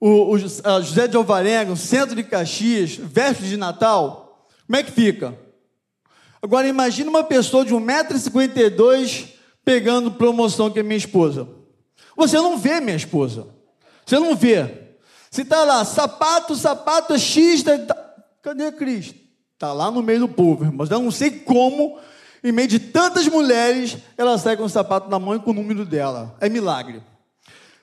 o, 0.00 0.30
o 0.30 0.38
José 0.38 1.06
de 1.06 1.18
Alvarenga, 1.18 1.72
o 1.72 1.76
centro 1.76 2.16
de 2.16 2.24
Caxias, 2.24 2.94
véspera 2.94 3.50
de 3.50 3.58
Natal? 3.58 4.48
Como 4.66 4.78
é 4.78 4.82
que 4.82 4.90
fica? 4.90 5.38
Agora 6.40 6.66
imagine 6.66 7.06
uma 7.06 7.22
pessoa 7.22 7.66
de 7.66 7.74
1,52m 7.74 9.28
pegando 9.62 10.10
promoção 10.10 10.70
que 10.70 10.78
é 10.78 10.82
minha 10.82 10.96
esposa. 10.96 11.46
Você 12.16 12.38
não 12.38 12.56
vê 12.56 12.80
minha 12.80 12.96
esposa. 12.96 13.46
Você 14.06 14.18
não 14.18 14.34
vê. 14.34 14.94
Se 15.30 15.42
está 15.42 15.64
lá, 15.64 15.84
sapato, 15.84 16.56
sapato, 16.56 17.18
X, 17.18 17.62
tá, 17.62 17.76
cadê 18.40 18.72
Cristo? 18.72 19.19
Está 19.60 19.74
lá 19.74 19.90
no 19.90 20.02
meio 20.02 20.20
do 20.20 20.28
povo, 20.28 20.64
irmãos. 20.64 20.90
Eu 20.90 21.02
não 21.02 21.10
sei 21.10 21.30
como, 21.30 21.98
em 22.42 22.50
meio 22.50 22.66
de 22.66 22.78
tantas 22.78 23.28
mulheres, 23.28 23.98
ela 24.16 24.38
sai 24.38 24.56
com 24.56 24.62
o 24.62 24.70
sapato 24.70 25.10
na 25.10 25.18
mão 25.18 25.34
e 25.34 25.38
com 25.38 25.50
o 25.50 25.52
número 25.52 25.84
dela. 25.84 26.34
É 26.40 26.48
milagre. 26.48 27.02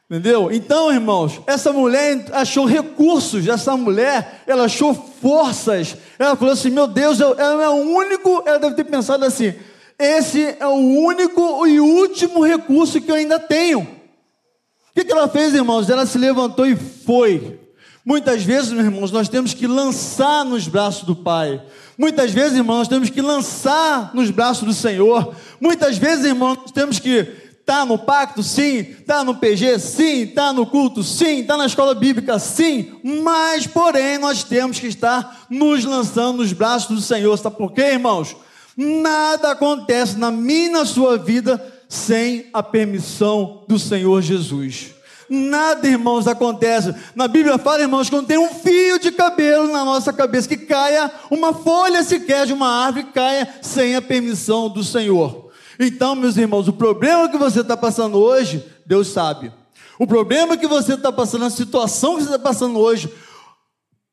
Entendeu? 0.10 0.52
Então, 0.52 0.92
irmãos, 0.92 1.40
essa 1.46 1.72
mulher 1.72 2.26
achou 2.34 2.66
recursos, 2.66 3.48
essa 3.48 3.78
mulher, 3.78 4.42
ela 4.48 4.64
achou 4.64 4.92
forças. 4.96 5.96
Ela 6.18 6.36
falou 6.36 6.56
assim: 6.56 6.72
meu 6.72 6.88
Deus, 6.88 7.22
ela 7.22 7.64
é 7.64 7.70
o 7.70 7.74
único. 7.74 8.42
Ela 8.48 8.58
deve 8.58 8.74
ter 8.74 8.86
pensado 8.86 9.24
assim: 9.24 9.54
esse 10.00 10.58
é 10.60 10.66
o 10.66 10.72
único 10.72 11.68
e 11.68 11.80
último 11.80 12.44
recurso 12.44 13.00
que 13.00 13.12
eu 13.12 13.16
ainda 13.16 13.38
tenho. 13.38 13.82
O 13.82 15.06
que 15.06 15.12
ela 15.12 15.28
fez, 15.28 15.54
irmãos? 15.54 15.88
Ela 15.92 16.08
se 16.08 16.18
levantou 16.18 16.66
e 16.66 16.76
foi. 16.76 17.67
Muitas 18.08 18.42
vezes, 18.42 18.72
meus 18.72 18.86
irmãos, 18.86 19.12
nós 19.12 19.28
temos 19.28 19.54
que 19.54 19.68
lançar 19.68 20.46
nos 20.46 20.66
braços 20.66 21.04
do 21.04 21.14
Pai. 21.14 21.62
Muitas 21.98 22.32
vezes, 22.32 22.58
irmãos, 22.58 22.78
nós 22.78 22.88
temos 22.88 23.10
que 23.10 23.22
lançar 23.22 24.12
nos 24.14 24.32
braços 24.32 24.64
do 24.64 24.74
Senhor. 24.74 25.36
Muitas 25.60 25.98
vezes, 25.98 26.24
irmãos, 26.24 26.56
nós 26.56 26.72
temos 26.72 27.00
que 27.00 27.10
estar 27.10 27.80
tá 27.80 27.86
no 27.86 27.98
pacto, 27.98 28.42
sim, 28.42 28.78
estar 28.78 29.16
tá 29.16 29.24
no 29.26 29.36
PG, 29.36 29.80
sim, 29.80 30.22
estar 30.22 30.42
tá 30.42 30.54
no 30.54 30.66
culto, 30.66 31.04
sim, 31.04 31.42
estar 31.42 31.58
na 31.58 31.66
escola 31.66 31.94
bíblica, 31.94 32.40
sim, 32.40 32.94
mas, 33.04 33.68
porém, 33.68 34.18
nós 34.18 34.42
temos 34.42 34.80
que 34.80 34.88
estar 34.88 35.46
nos 35.50 35.84
lançando 35.84 36.38
nos 36.38 36.54
braços 36.54 36.96
do 36.96 37.02
Senhor. 37.02 37.38
Sabe 37.38 37.58
por 37.58 37.74
quê, 37.74 37.92
irmãos? 37.92 38.38
Nada 38.78 39.52
acontece 39.52 40.18
na 40.18 40.32
minha 40.32 40.68
e 40.68 40.70
na 40.70 40.86
sua 40.86 41.18
vida 41.18 41.62
sem 41.90 42.46
a 42.54 42.64
permissão 42.64 43.66
do 43.68 43.78
Senhor 43.78 44.22
Jesus. 44.22 44.97
Nada, 45.30 45.88
irmãos, 45.88 46.28
acontece. 46.28 46.96
Na 47.16 47.28
Bíblia 47.28 47.58
fala, 47.58 47.82
irmãos, 47.82 48.10
que 48.10 48.16
não 48.16 48.24
tem 48.24 48.38
um 48.38 48.50
fio 48.50 48.98
de 48.98 49.12
cabelo 49.12 49.72
na 49.72 49.84
nossa 49.84 50.14
cabeça, 50.14 50.48
que 50.48 50.58
caia 50.58 51.12
uma 51.30 51.54
folha 51.54 52.04
sequer 52.04 52.46
de 52.46 52.54
uma 52.54 52.68
árvore, 52.68 53.08
caia 53.14 53.56
sem 53.62 53.96
a 53.96 54.02
permissão 54.02 54.70
do 54.70 54.84
Senhor. 54.84 55.52
Então, 55.80 56.16
meus 56.16 56.38
irmãos, 56.38 56.68
o 56.68 56.74
problema 56.74 57.30
que 57.30 57.38
você 57.38 57.62
está 57.62 57.76
passando 57.76 58.18
hoje, 58.18 58.66
Deus 58.86 59.10
sabe. 59.10 59.52
O 60.00 60.08
problema 60.08 60.58
que 60.58 60.68
você 60.68 60.94
está 60.94 61.12
passando, 61.12 61.46
a 61.46 61.50
situação 61.50 62.16
que 62.16 62.24
você 62.24 62.30
está 62.30 62.40
passando 62.40 62.80
hoje, 62.80 63.12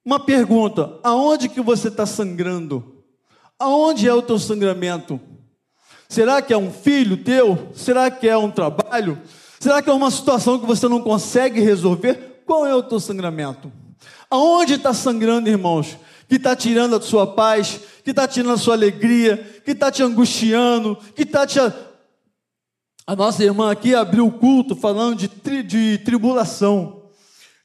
uma 0.05 0.19
pergunta: 0.19 0.99
aonde 1.03 1.49
que 1.49 1.61
você 1.61 1.89
está 1.89 2.05
sangrando? 2.05 3.03
Aonde 3.59 4.09
é 4.09 4.13
o 4.13 4.23
teu 4.23 4.39
sangramento? 4.39 5.21
Será 6.09 6.43
que 6.43 6.53
é 6.53 6.57
um 6.57 6.71
filho 6.71 7.17
teu? 7.17 7.71
Será 7.75 8.11
que 8.11 8.29
é 8.29 8.37
um 8.37 8.51
trabalho? 8.51 9.21
Será 9.65 9.81
que 9.81 9.89
é 9.89 9.93
uma 9.95 10.11
situação 10.11 10.59
que 10.59 10.67
você 10.67 10.87
não 10.87 11.01
consegue 11.01 11.59
resolver? 11.59 12.43
Qual 12.45 12.67
é 12.67 12.75
o 12.75 12.83
teu 12.83 13.01
sangramento? 13.01 13.73
Aonde 14.29 14.75
está 14.75 14.93
sangrando, 14.93 15.49
irmãos? 15.49 15.97
Que 16.29 16.35
está 16.35 16.55
tirando 16.55 16.95
a 16.95 17.01
sua 17.01 17.27
paz, 17.27 17.81
que 18.05 18.11
está 18.11 18.29
tirando 18.29 18.53
a 18.53 18.59
sua 18.59 18.75
alegria, 18.75 19.39
que 19.65 19.71
está 19.71 19.91
te 19.91 20.03
angustiando, 20.03 20.99
que 21.17 21.23
está 21.23 21.47
te 21.47 21.59
A 23.07 23.17
nossa 23.17 23.43
irmã 23.43 23.73
aqui 23.73 23.95
abriu 23.95 24.27
o 24.27 24.33
culto 24.33 24.77
falando 24.77 25.17
de, 25.17 25.29
tri, 25.29 25.63
de 25.63 25.97
tribulação. 26.05 27.05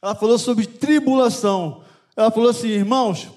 Ela 0.02 0.16
falou 0.16 0.38
sobre 0.38 0.68
tribulação. 0.68 1.84
Ela 2.16 2.32
falou 2.32 2.52
assim, 2.52 2.70
irmãos, 2.70 3.28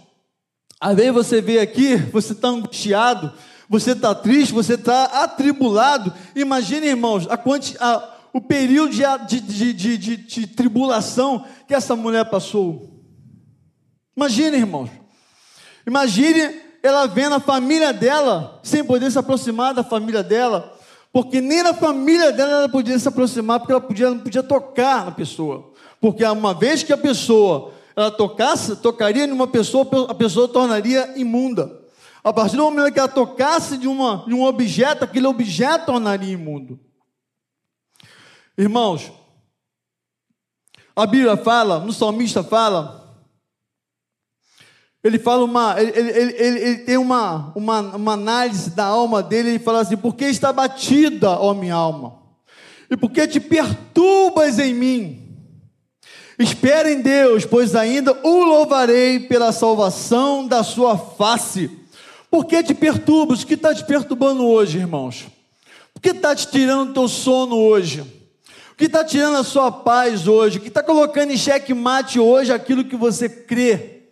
às 0.80 0.94
vezes 0.94 1.12
você 1.12 1.40
vê 1.42 1.58
aqui, 1.58 1.96
você 1.96 2.32
está 2.32 2.46
angustiado, 2.46 3.32
você 3.68 3.90
está 3.90 4.14
triste, 4.14 4.54
você 4.54 4.74
está 4.74 5.06
atribulado. 5.24 6.14
Imagine, 6.36 6.86
irmãos, 6.86 7.26
a 7.28 7.36
quanti, 7.36 7.76
a, 7.80 8.11
o 8.32 8.40
período 8.40 8.92
de, 8.92 9.40
de, 9.40 9.72
de, 9.72 10.16
de, 10.16 10.46
tribulação 10.46 11.44
que 11.68 11.74
essa 11.74 11.94
mulher 11.94 12.24
passou. 12.24 13.02
Imagine, 14.16 14.56
irmãos. 14.56 14.90
Imagine 15.86 16.60
ela 16.82 17.06
vendo 17.06 17.34
a 17.34 17.40
família 17.40 17.92
dela 17.92 18.60
sem 18.62 18.82
poder 18.82 19.10
se 19.10 19.18
aproximar 19.18 19.74
da 19.74 19.84
família 19.84 20.22
dela, 20.22 20.76
porque 21.12 21.40
nem 21.40 21.62
na 21.62 21.74
família 21.74 22.32
dela 22.32 22.52
ela 22.52 22.68
podia 22.68 22.98
se 22.98 23.06
aproximar, 23.06 23.60
porque 23.60 23.72
ela 23.72 23.80
podia, 23.80 24.10
não 24.10 24.18
podia 24.18 24.42
tocar 24.42 25.04
na 25.04 25.12
pessoa. 25.12 25.72
Porque 26.00 26.24
uma 26.24 26.54
vez 26.54 26.82
que 26.82 26.92
a 26.92 26.96
pessoa 26.96 27.72
ela 27.94 28.10
tocasse, 28.10 28.76
tocaria 28.76 29.26
em 29.26 29.30
uma 29.32 29.46
pessoa, 29.46 29.86
a 30.08 30.14
pessoa 30.14 30.48
tornaria 30.48 31.12
imunda. 31.16 31.80
A 32.24 32.32
partir 32.32 32.56
do 32.56 32.62
momento 32.62 32.92
que 32.92 32.98
ela 32.98 33.08
tocasse 33.08 33.76
de, 33.76 33.86
uma, 33.86 34.24
de 34.26 34.32
um 34.32 34.42
objeto, 34.44 35.04
aquele 35.04 35.26
objeto 35.26 35.86
tornaria 35.86 36.32
imundo. 36.32 36.80
Irmãos, 38.56 39.10
a 40.94 41.06
Bíblia 41.06 41.36
fala, 41.36 41.80
no 41.80 41.92
salmista 41.92 42.44
fala, 42.44 43.02
ele 45.02 45.18
fala 45.18 45.44
uma, 45.44 45.80
ele, 45.80 45.90
ele, 45.98 46.10
ele, 46.10 46.58
ele, 46.58 46.78
tem 46.78 46.96
uma, 46.96 47.52
uma, 47.56 47.80
uma 47.80 48.12
análise 48.12 48.70
da 48.70 48.84
alma 48.84 49.22
dele, 49.22 49.50
ele 49.50 49.58
fala 49.58 49.80
assim, 49.80 49.96
por 49.96 50.14
que 50.14 50.26
está 50.26 50.52
batida, 50.52 51.30
ó 51.30 51.54
minha 51.54 51.74
alma? 51.74 52.20
E 52.90 52.96
por 52.96 53.10
que 53.10 53.26
te 53.26 53.40
perturbas 53.40 54.58
em 54.58 54.74
mim? 54.74 55.18
Espera 56.38 56.90
em 56.90 57.00
Deus, 57.00 57.44
pois 57.44 57.74
ainda 57.74 58.12
o 58.22 58.44
louvarei 58.44 59.20
pela 59.20 59.50
salvação 59.50 60.46
da 60.46 60.62
sua 60.62 60.98
face. 60.98 61.70
Por 62.30 62.44
que 62.44 62.62
te 62.62 62.74
perturbas? 62.74 63.42
O 63.42 63.46
que 63.46 63.54
está 63.54 63.74
te 63.74 63.84
perturbando 63.84 64.46
hoje, 64.46 64.78
irmãos? 64.78 65.26
O 65.94 66.00
que 66.00 66.10
está 66.10 66.34
te 66.34 66.48
tirando 66.48 66.90
o 66.90 66.94
teu 66.94 67.08
sono 67.08 67.56
hoje? 67.56 68.21
Que 68.82 68.86
está 68.86 69.04
tirando 69.04 69.36
a 69.36 69.44
sua 69.44 69.70
paz 69.70 70.26
hoje? 70.26 70.58
Que 70.58 70.66
está 70.66 70.82
colocando 70.82 71.30
em 71.30 71.36
xeque 71.36 71.72
mate 71.72 72.18
hoje 72.18 72.52
aquilo 72.52 72.82
que 72.82 72.96
você 72.96 73.28
crê? 73.28 74.08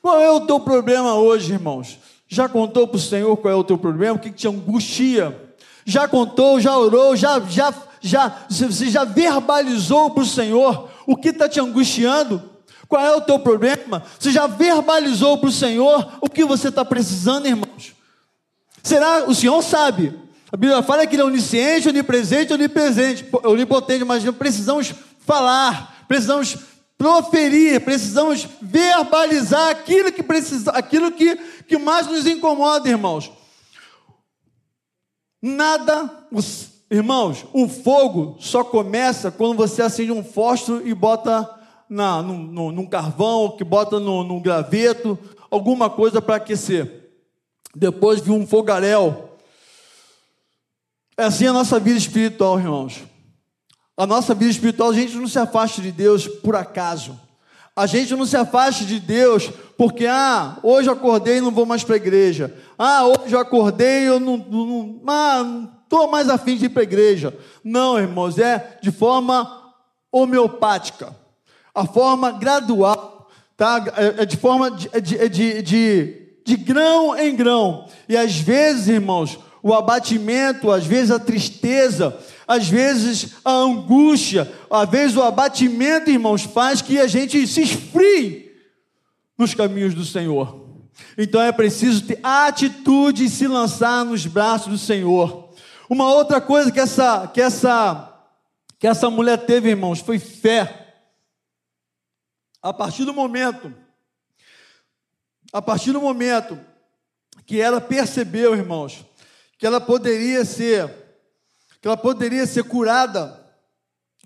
Qual 0.00 0.20
é 0.20 0.30
o 0.30 0.42
teu 0.42 0.60
problema 0.60 1.16
hoje, 1.16 1.52
irmãos? 1.52 1.98
Já 2.28 2.48
contou 2.48 2.86
para 2.86 2.96
o 2.96 3.00
Senhor 3.00 3.36
qual 3.36 3.52
é 3.52 3.56
o 3.56 3.64
teu 3.64 3.76
problema? 3.76 4.14
O 4.14 4.20
que 4.20 4.30
te 4.30 4.46
angustia? 4.46 5.56
Já 5.84 6.06
contou, 6.06 6.60
já 6.60 6.78
orou, 6.78 7.16
já, 7.16 7.40
já, 7.40 7.74
já, 8.00 8.46
você 8.48 8.88
já 8.88 9.02
verbalizou 9.02 10.08
para 10.10 10.22
o 10.22 10.26
Senhor 10.26 10.88
o 11.08 11.16
que 11.16 11.30
está 11.30 11.48
te 11.48 11.58
angustiando? 11.58 12.40
Qual 12.86 13.04
é 13.04 13.16
o 13.16 13.20
teu 13.20 13.40
problema? 13.40 14.04
Você 14.16 14.30
já 14.30 14.46
verbalizou 14.46 15.38
para 15.38 15.48
o 15.48 15.52
Senhor 15.52 16.18
o 16.20 16.30
que 16.30 16.44
você 16.44 16.68
está 16.68 16.84
precisando, 16.84 17.48
irmãos? 17.48 17.96
Será? 18.80 19.24
O 19.24 19.34
Senhor 19.34 19.60
sabe. 19.60 20.16
A 20.54 20.56
Bíblia 20.56 20.84
fala 20.84 21.04
que 21.04 21.16
Ele 21.16 21.22
é 21.22 21.24
onisciente, 21.24 21.88
onipresente, 21.88 22.52
onipresente, 22.52 23.26
onipotente, 23.42 24.04
mas 24.04 24.22
precisamos 24.36 24.94
falar, 25.18 26.04
precisamos 26.06 26.56
proferir, 26.96 27.80
precisamos 27.80 28.46
verbalizar 28.62 29.70
aquilo 29.70 30.12
que 30.12 30.22
precisa, 30.22 30.70
aquilo 30.70 31.10
que, 31.10 31.34
que 31.66 31.76
mais 31.76 32.06
nos 32.06 32.24
incomoda, 32.24 32.88
irmãos. 32.88 33.32
Nada, 35.42 36.24
os, 36.30 36.68
irmãos, 36.88 37.44
o 37.52 37.66
fogo 37.66 38.36
só 38.38 38.62
começa 38.62 39.32
quando 39.32 39.56
você 39.56 39.82
acende 39.82 40.12
um 40.12 40.22
fósforo 40.22 40.86
e 40.86 40.94
bota 40.94 41.50
na, 41.90 42.22
no, 42.22 42.70
num 42.70 42.86
carvão, 42.86 43.56
que 43.56 43.64
bota 43.64 43.98
no, 43.98 44.22
num 44.22 44.40
graveto, 44.40 45.18
alguma 45.50 45.90
coisa 45.90 46.22
para 46.22 46.36
aquecer. 46.36 47.10
Depois 47.74 48.20
viu 48.20 48.34
um 48.34 48.46
fogaréu. 48.46 49.33
É 51.16 51.24
assim 51.24 51.46
a 51.46 51.52
nossa 51.52 51.78
vida 51.78 51.98
espiritual, 51.98 52.58
irmãos. 52.58 53.02
A 53.96 54.06
nossa 54.06 54.34
vida 54.34 54.50
espiritual, 54.50 54.90
a 54.90 54.94
gente 54.94 55.16
não 55.16 55.28
se 55.28 55.38
afasta 55.38 55.80
de 55.80 55.92
Deus 55.92 56.26
por 56.26 56.56
acaso. 56.56 57.18
A 57.76 57.86
gente 57.86 58.14
não 58.14 58.26
se 58.26 58.36
afasta 58.36 58.84
de 58.84 58.98
Deus 58.98 59.50
porque, 59.76 60.06
ah, 60.06 60.58
hoje 60.62 60.88
eu 60.88 60.94
acordei 60.94 61.38
e 61.38 61.40
não 61.40 61.52
vou 61.52 61.66
mais 61.66 61.84
para 61.84 61.94
a 61.94 61.96
igreja. 61.96 62.54
Ah, 62.76 63.04
hoje 63.06 63.34
eu 63.34 63.38
acordei 63.38 64.02
e 64.02 64.06
eu 64.06 64.18
não, 64.18 64.36
não, 64.36 65.00
ah, 65.06 65.68
estou 65.84 66.10
mais 66.10 66.28
afim 66.28 66.56
de 66.56 66.66
ir 66.66 66.68
para 66.68 66.82
a 66.82 66.84
igreja. 66.84 67.36
Não, 67.62 67.98
irmãos, 67.98 68.38
é 68.38 68.78
de 68.82 68.90
forma 68.90 69.72
homeopática. 70.10 71.14
A 71.72 71.84
forma 71.84 72.32
gradual, 72.32 73.28
tá? 73.56 73.84
É, 73.96 74.22
é 74.22 74.24
de 74.24 74.36
forma 74.36 74.70
de, 74.70 74.88
de, 75.00 75.28
de, 75.28 75.62
de, 75.62 76.38
de 76.44 76.56
grão 76.56 77.16
em 77.16 77.34
grão. 77.34 77.86
E 78.08 78.16
às 78.16 78.36
vezes, 78.36 78.88
irmãos, 78.88 79.38
o 79.64 79.72
abatimento, 79.72 80.70
às 80.70 80.84
vezes 80.84 81.10
a 81.10 81.18
tristeza, 81.18 82.14
às 82.46 82.68
vezes 82.68 83.36
a 83.42 83.50
angústia, 83.50 84.52
às 84.68 84.86
vezes 84.90 85.16
o 85.16 85.22
abatimento, 85.22 86.10
irmãos, 86.10 86.42
faz 86.42 86.82
que 86.82 87.00
a 87.00 87.06
gente 87.06 87.46
se 87.46 87.62
esfrie 87.62 88.54
nos 89.38 89.54
caminhos 89.54 89.94
do 89.94 90.04
Senhor. 90.04 90.68
Então 91.16 91.40
é 91.40 91.50
preciso 91.50 92.04
ter 92.04 92.20
atitude 92.22 93.24
e 93.24 93.30
se 93.30 93.48
lançar 93.48 94.04
nos 94.04 94.26
braços 94.26 94.68
do 94.68 94.76
Senhor. 94.76 95.48
Uma 95.88 96.12
outra 96.12 96.42
coisa 96.42 96.70
que 96.70 96.78
essa 96.78 97.26
que 97.26 97.40
essa 97.40 98.12
que 98.78 98.86
essa 98.86 99.08
mulher 99.08 99.46
teve, 99.46 99.70
irmãos, 99.70 100.00
foi 100.00 100.18
fé. 100.18 100.94
A 102.60 102.70
partir 102.70 103.06
do 103.06 103.14
momento 103.14 103.72
a 105.50 105.62
partir 105.62 105.92
do 105.92 106.02
momento 106.02 106.60
que 107.46 107.58
ela 107.58 107.80
percebeu, 107.80 108.54
irmãos, 108.54 109.06
que 109.64 109.66
ela 109.66 109.80
poderia 109.80 110.44
ser 110.44 110.94
que 111.80 111.88
ela 111.88 111.96
poderia 111.96 112.46
ser 112.46 112.64
curada, 112.64 113.42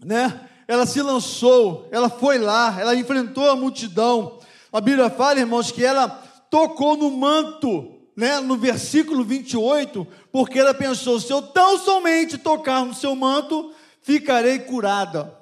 né? 0.05 0.49
Ela 0.67 0.85
se 0.85 1.01
lançou, 1.01 1.89
ela 1.93 2.11
foi 2.11 2.39
lá, 2.39 2.77
ela 2.81 2.93
enfrentou 2.97 3.49
a 3.49 3.55
multidão. 3.55 4.41
A 4.73 4.81
Bíblia 4.81 5.09
fala, 5.09 5.39
irmãos, 5.39 5.71
que 5.71 5.85
ela 5.85 6.09
tocou 6.51 6.97
no 6.97 7.09
manto, 7.13 8.01
né? 8.17 8.41
No 8.41 8.57
versículo 8.57 9.23
28, 9.23 10.05
porque 10.33 10.59
ela 10.59 10.75
pensou: 10.75 11.21
se 11.21 11.33
eu 11.33 11.41
tão 11.41 11.79
somente 11.79 12.37
tocar 12.37 12.85
no 12.85 12.93
seu 12.93 13.15
manto, 13.15 13.73
ficarei 14.03 14.59
curada. 14.59 15.39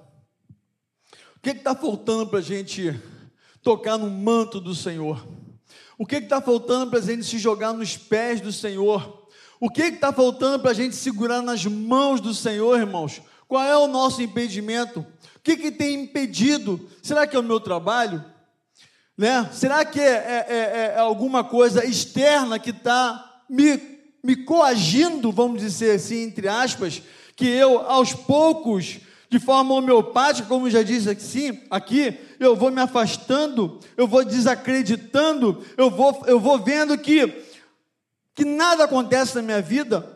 O 1.37 1.41
que 1.41 1.53
está 1.53 1.75
faltando 1.75 2.27
para 2.27 2.41
a 2.41 2.43
gente 2.43 2.95
tocar 3.63 3.97
no 3.97 4.11
manto 4.11 4.61
do 4.61 4.75
Senhor? 4.75 5.27
O 5.97 6.05
que 6.05 6.17
está 6.17 6.43
faltando 6.43 6.91
para 6.91 6.99
a 6.99 7.03
gente 7.03 7.25
se 7.25 7.39
jogar 7.39 7.73
nos 7.73 7.97
pés 7.97 8.43
do 8.43 8.53
Senhor? 8.53 9.26
O 9.59 9.71
que 9.71 9.83
está 9.83 10.13
faltando 10.13 10.61
para 10.61 10.73
a 10.73 10.75
gente 10.75 10.95
segurar 10.95 11.41
nas 11.41 11.65
mãos 11.65 12.21
do 12.21 12.35
Senhor, 12.35 12.79
irmãos? 12.79 13.23
Qual 13.49 13.63
é 13.63 13.77
o 13.77 13.87
nosso 13.87 14.23
impedimento? 14.23 15.01
O 15.37 15.41
que, 15.43 15.57
que 15.57 15.71
tem 15.71 16.03
impedido? 16.03 16.89
Será 17.03 17.27
que 17.27 17.37
é 17.37 17.39
o 17.39 17.43
meu 17.43 17.59
trabalho? 17.59 18.23
Né? 19.17 19.49
Será 19.53 19.85
que 19.85 20.01
é, 20.01 20.05
é, 20.05 20.47
é, 20.49 20.95
é 20.97 20.99
alguma 20.99 21.43
coisa 21.43 21.87
externa 21.87 22.59
que 22.59 22.71
está 22.71 23.43
me, 23.49 23.81
me 24.23 24.37
coagindo, 24.37 25.33
vamos 25.33 25.63
dizer 25.63 25.93
assim, 25.93 26.25
entre 26.25 26.49
aspas, 26.49 27.01
que 27.35 27.47
eu, 27.47 27.81
aos 27.81 28.13
poucos, 28.13 28.99
de 29.31 29.39
forma 29.39 29.75
homeopática, 29.75 30.49
como 30.49 30.69
já 30.69 30.83
disse 30.83 31.09
aqui, 31.09 31.63
aqui, 31.71 32.19
eu 32.39 32.55
vou 32.55 32.71
me 32.71 32.81
afastando, 32.81 33.81
eu 33.97 34.07
vou 34.07 34.25
desacreditando, 34.25 35.65
eu 35.79 35.91
vou, 35.91 36.23
eu 36.27 36.39
vou 36.39 36.59
vendo 36.59 36.99
que 36.99 37.46
que 38.37 38.45
nada 38.45 38.85
acontece 38.85 39.35
na 39.35 39.43
minha 39.43 39.63
vida. 39.63 40.07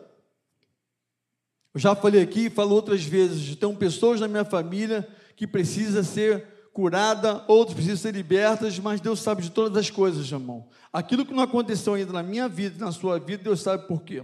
Eu 1.72 1.80
já 1.80 1.96
falei 1.96 2.20
aqui 2.20 2.50
falo 2.50 2.74
outras 2.74 3.02
vezes, 3.02 3.56
tem 3.56 3.74
pessoas 3.74 4.20
na 4.20 4.28
minha 4.28 4.44
família 4.44 5.08
que 5.34 5.46
precisam 5.46 6.04
ser 6.04 6.46
curada, 6.74 7.42
outros 7.48 7.74
precisam 7.74 7.96
ser 7.96 8.14
libertas, 8.14 8.78
mas 8.78 9.00
Deus 9.00 9.20
sabe 9.20 9.42
de 9.42 9.50
todas 9.50 9.76
as 9.78 9.88
coisas, 9.88 10.30
irmão. 10.30 10.68
Aquilo 10.92 11.24
que 11.24 11.32
não 11.32 11.42
aconteceu 11.42 11.94
ainda 11.94 12.12
na 12.12 12.22
minha 12.22 12.46
vida 12.46 12.76
e 12.76 12.80
na 12.80 12.92
sua 12.92 13.18
vida, 13.18 13.42
Deus 13.42 13.62
sabe 13.62 13.88
por 13.88 14.02
quê. 14.02 14.22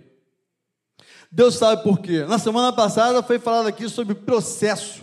Deus 1.33 1.55
sabe 1.57 1.83
por 1.83 1.99
quê. 2.01 2.27
Na 2.27 2.39
semana 2.39 2.73
passada 2.75 3.23
foi 3.23 3.39
falado 3.39 3.67
aqui 3.67 3.89
sobre 3.89 4.15
processo. 4.15 5.03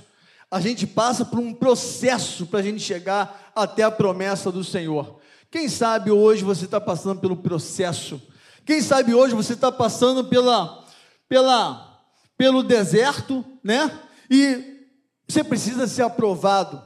A 0.51 0.59
gente 0.61 0.85
passa 0.85 1.25
por 1.25 1.39
um 1.39 1.51
processo 1.51 2.45
para 2.45 2.59
a 2.59 2.63
gente 2.63 2.79
chegar 2.79 3.51
até 3.55 3.81
a 3.81 3.89
promessa 3.89 4.51
do 4.51 4.63
Senhor. 4.63 5.19
Quem 5.49 5.67
sabe 5.67 6.11
hoje 6.11 6.43
você 6.43 6.65
está 6.65 6.79
passando 6.79 7.19
pelo 7.19 7.35
processo 7.35 8.21
quem 8.65 8.81
sabe 8.81 9.13
hoje 9.13 9.35
você 9.35 9.53
está 9.53 9.71
passando 9.71 10.23
pela, 10.25 10.85
pela, 11.27 12.01
pelo 12.37 12.63
deserto, 12.63 13.43
né? 13.63 13.99
E 14.29 14.87
você 15.27 15.43
precisa 15.43 15.87
ser 15.87 16.03
aprovado. 16.03 16.81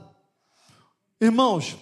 Irmãos, 1.20 1.78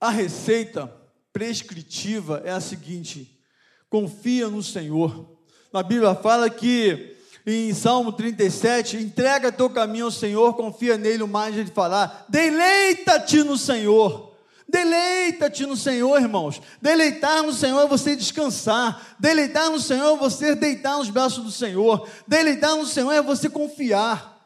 a 0.00 0.10
receita 0.10 0.90
prescritiva 1.32 2.42
é 2.44 2.50
a 2.50 2.60
seguinte: 2.60 3.40
confia 3.88 4.48
no 4.48 4.62
Senhor. 4.62 5.38
Na 5.72 5.82
Bíblia 5.82 6.14
fala 6.14 6.48
que 6.48 7.16
em 7.46 7.72
Salmo 7.74 8.12
37, 8.12 8.96
entrega 8.96 9.50
teu 9.50 9.70
caminho 9.70 10.06
ao 10.06 10.10
Senhor, 10.10 10.54
confia 10.54 10.96
nele, 10.96 11.22
o 11.22 11.28
mais 11.28 11.56
ele 11.56 11.70
falar, 11.70 12.26
deleita-te 12.28 13.42
no 13.42 13.56
Senhor. 13.56 14.29
Deleita-te 14.70 15.66
no 15.66 15.76
Senhor, 15.76 16.20
irmãos. 16.20 16.62
Deleitar 16.80 17.42
no 17.42 17.52
Senhor 17.52 17.80
é 17.80 17.86
você 17.88 18.14
descansar. 18.14 19.16
Deleitar 19.18 19.68
no 19.68 19.80
Senhor 19.80 20.14
é 20.14 20.16
você 20.16 20.54
deitar 20.54 20.96
nos 20.98 21.10
braços 21.10 21.42
do 21.42 21.50
Senhor. 21.50 22.08
Deleitar 22.26 22.76
no 22.76 22.86
Senhor 22.86 23.10
é 23.10 23.20
você 23.20 23.50
confiar. 23.50 24.38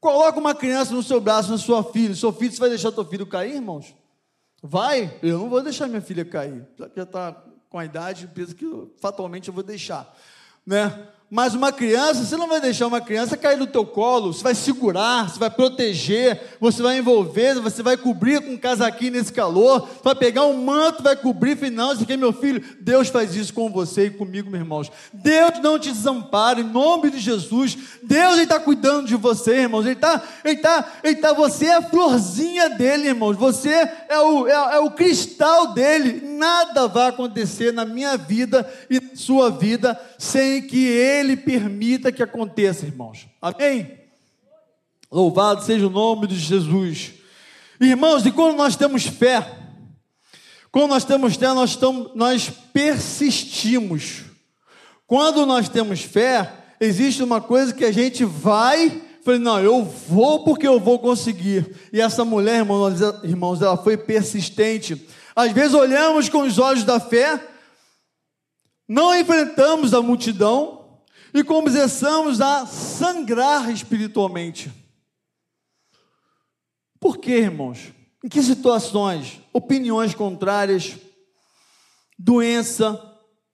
Coloca 0.00 0.38
uma 0.38 0.54
criança 0.54 0.92
no 0.92 1.02
seu 1.02 1.20
braço, 1.20 1.50
na 1.50 1.58
sua 1.58 1.84
filha. 1.84 2.14
Seu 2.14 2.32
filho, 2.32 2.52
você 2.52 2.58
vai 2.58 2.70
deixar 2.70 2.90
seu 2.92 3.04
filho 3.04 3.26
cair, 3.26 3.54
irmãos? 3.54 3.94
Vai? 4.60 5.16
Eu 5.22 5.38
não 5.38 5.48
vou 5.48 5.62
deixar 5.62 5.86
minha 5.86 6.02
filha 6.02 6.24
cair. 6.24 6.66
Já 6.96 7.02
está 7.04 7.32
com 7.70 7.78
a 7.78 7.84
idade, 7.84 8.28
penso 8.34 8.54
que 8.54 8.66
fatalmente 9.00 9.48
eu 9.48 9.54
vou 9.54 9.62
deixar. 9.62 10.12
Né? 10.66 11.08
Mas 11.28 11.56
uma 11.56 11.72
criança, 11.72 12.24
você 12.24 12.36
não 12.36 12.46
vai 12.46 12.60
deixar 12.60 12.86
uma 12.86 13.00
criança 13.00 13.36
cair 13.36 13.58
no 13.58 13.66
teu 13.66 13.84
colo, 13.84 14.32
você 14.32 14.44
vai 14.44 14.54
segurar, 14.54 15.28
você 15.28 15.40
vai 15.40 15.50
proteger, 15.50 16.40
você 16.60 16.80
vai 16.80 16.98
envolver, 16.98 17.54
você 17.56 17.82
vai 17.82 17.96
cobrir 17.96 18.40
com 18.40 18.52
um 18.52 18.56
casaquinho 18.56 19.10
nesse 19.10 19.32
calor, 19.32 19.88
vai 20.04 20.14
pegar 20.14 20.44
um 20.44 20.62
manto, 20.64 21.02
vai 21.02 21.16
cobrir, 21.16 21.56
final, 21.56 21.92
isso 21.92 22.04
aqui 22.04 22.12
é 22.12 22.16
meu 22.16 22.32
filho. 22.32 22.62
Deus 22.80 23.08
faz 23.08 23.34
isso 23.34 23.52
com 23.52 23.68
você 23.68 24.06
e 24.06 24.10
comigo, 24.10 24.48
meus 24.48 24.62
irmãos. 24.62 24.92
Deus 25.12 25.58
não 25.60 25.80
te 25.80 25.90
desampara, 25.90 26.60
em 26.60 26.64
nome 26.64 27.10
de 27.10 27.18
Jesus. 27.18 27.76
Deus 28.04 28.38
está 28.38 28.60
cuidando 28.60 29.08
de 29.08 29.16
você, 29.16 29.62
irmãos. 29.62 29.84
Ele 29.84 29.94
está, 29.94 30.22
ele 30.44 30.54
está, 30.54 30.92
ele 31.02 31.14
está, 31.14 31.32
você 31.32 31.66
é 31.66 31.74
a 31.74 31.82
florzinha 31.82 32.70
dele, 32.70 33.08
irmãos. 33.08 33.36
Você 33.36 33.70
é 34.08 34.18
o, 34.20 34.46
é, 34.46 34.76
é 34.76 34.78
o 34.78 34.92
cristal 34.92 35.74
dele. 35.74 36.22
Nada 36.24 36.86
vai 36.86 37.08
acontecer 37.08 37.72
na 37.72 37.84
minha 37.84 38.16
vida 38.16 38.64
e 38.88 39.16
sua 39.16 39.50
vida 39.50 40.00
sem 40.18 40.62
que 40.62 40.86
ele 40.86 41.15
ele 41.20 41.36
permita 41.36 42.12
que 42.12 42.22
aconteça, 42.22 42.86
irmãos. 42.86 43.26
Amém? 43.40 43.98
Louvado 45.10 45.62
seja 45.62 45.86
o 45.86 45.90
nome 45.90 46.26
de 46.26 46.36
Jesus. 46.36 47.12
Irmãos, 47.80 48.24
e 48.26 48.32
quando 48.32 48.56
nós 48.56 48.76
temos 48.76 49.06
fé, 49.06 49.46
quando 50.70 50.90
nós 50.90 51.04
temos 51.04 51.36
fé, 51.36 51.46
nós, 51.54 51.70
estamos, 51.70 52.14
nós 52.14 52.50
persistimos. 52.72 54.24
Quando 55.06 55.46
nós 55.46 55.68
temos 55.68 56.02
fé, 56.02 56.52
existe 56.80 57.22
uma 57.22 57.40
coisa 57.40 57.72
que 57.72 57.84
a 57.84 57.92
gente 57.92 58.24
vai, 58.24 59.02
falei, 59.22 59.40
não, 59.40 59.60
eu 59.60 59.84
vou 59.84 60.44
porque 60.44 60.66
eu 60.66 60.80
vou 60.80 60.98
conseguir. 60.98 61.76
E 61.92 62.00
essa 62.00 62.24
mulher, 62.24 62.58
irmãos, 62.58 63.00
irmãos, 63.22 63.62
ela 63.62 63.76
foi 63.76 63.96
persistente. 63.96 65.06
Às 65.34 65.52
vezes 65.52 65.74
olhamos 65.74 66.28
com 66.28 66.42
os 66.42 66.58
olhos 66.58 66.84
da 66.84 66.98
fé, 66.98 67.42
não 68.88 69.18
enfrentamos 69.18 69.94
a 69.94 70.02
multidão, 70.02 70.85
e 71.38 71.44
começamos 71.44 72.40
a 72.40 72.64
sangrar 72.64 73.70
espiritualmente. 73.70 74.72
Por 76.98 77.18
quê, 77.18 77.40
irmãos? 77.40 77.92
Em 78.24 78.28
que 78.28 78.42
situações? 78.42 79.38
Opiniões 79.52 80.14
contrárias, 80.14 80.96
doença, 82.18 82.98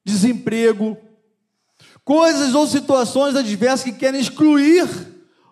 desemprego, 0.05 0.97
coisas 2.05 2.55
ou 2.55 2.69
situações 2.69 3.35
adversas 3.35 3.83
que 3.83 3.99
querem 3.99 4.21
excluir 4.21 4.87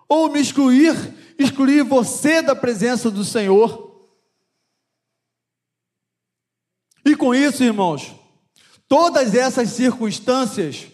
ou 0.08 0.30
me 0.30 0.40
excluir, 0.40 0.94
excluir 1.36 1.82
você 1.82 2.40
da 2.40 2.54
presença 2.54 3.10
do 3.10 3.24
Senhor. 3.24 4.08
E 7.04 7.16
com 7.16 7.34
isso, 7.34 7.64
irmãos, 7.64 8.14
todas 8.86 9.34
essas 9.34 9.70
circunstâncias 9.70 10.86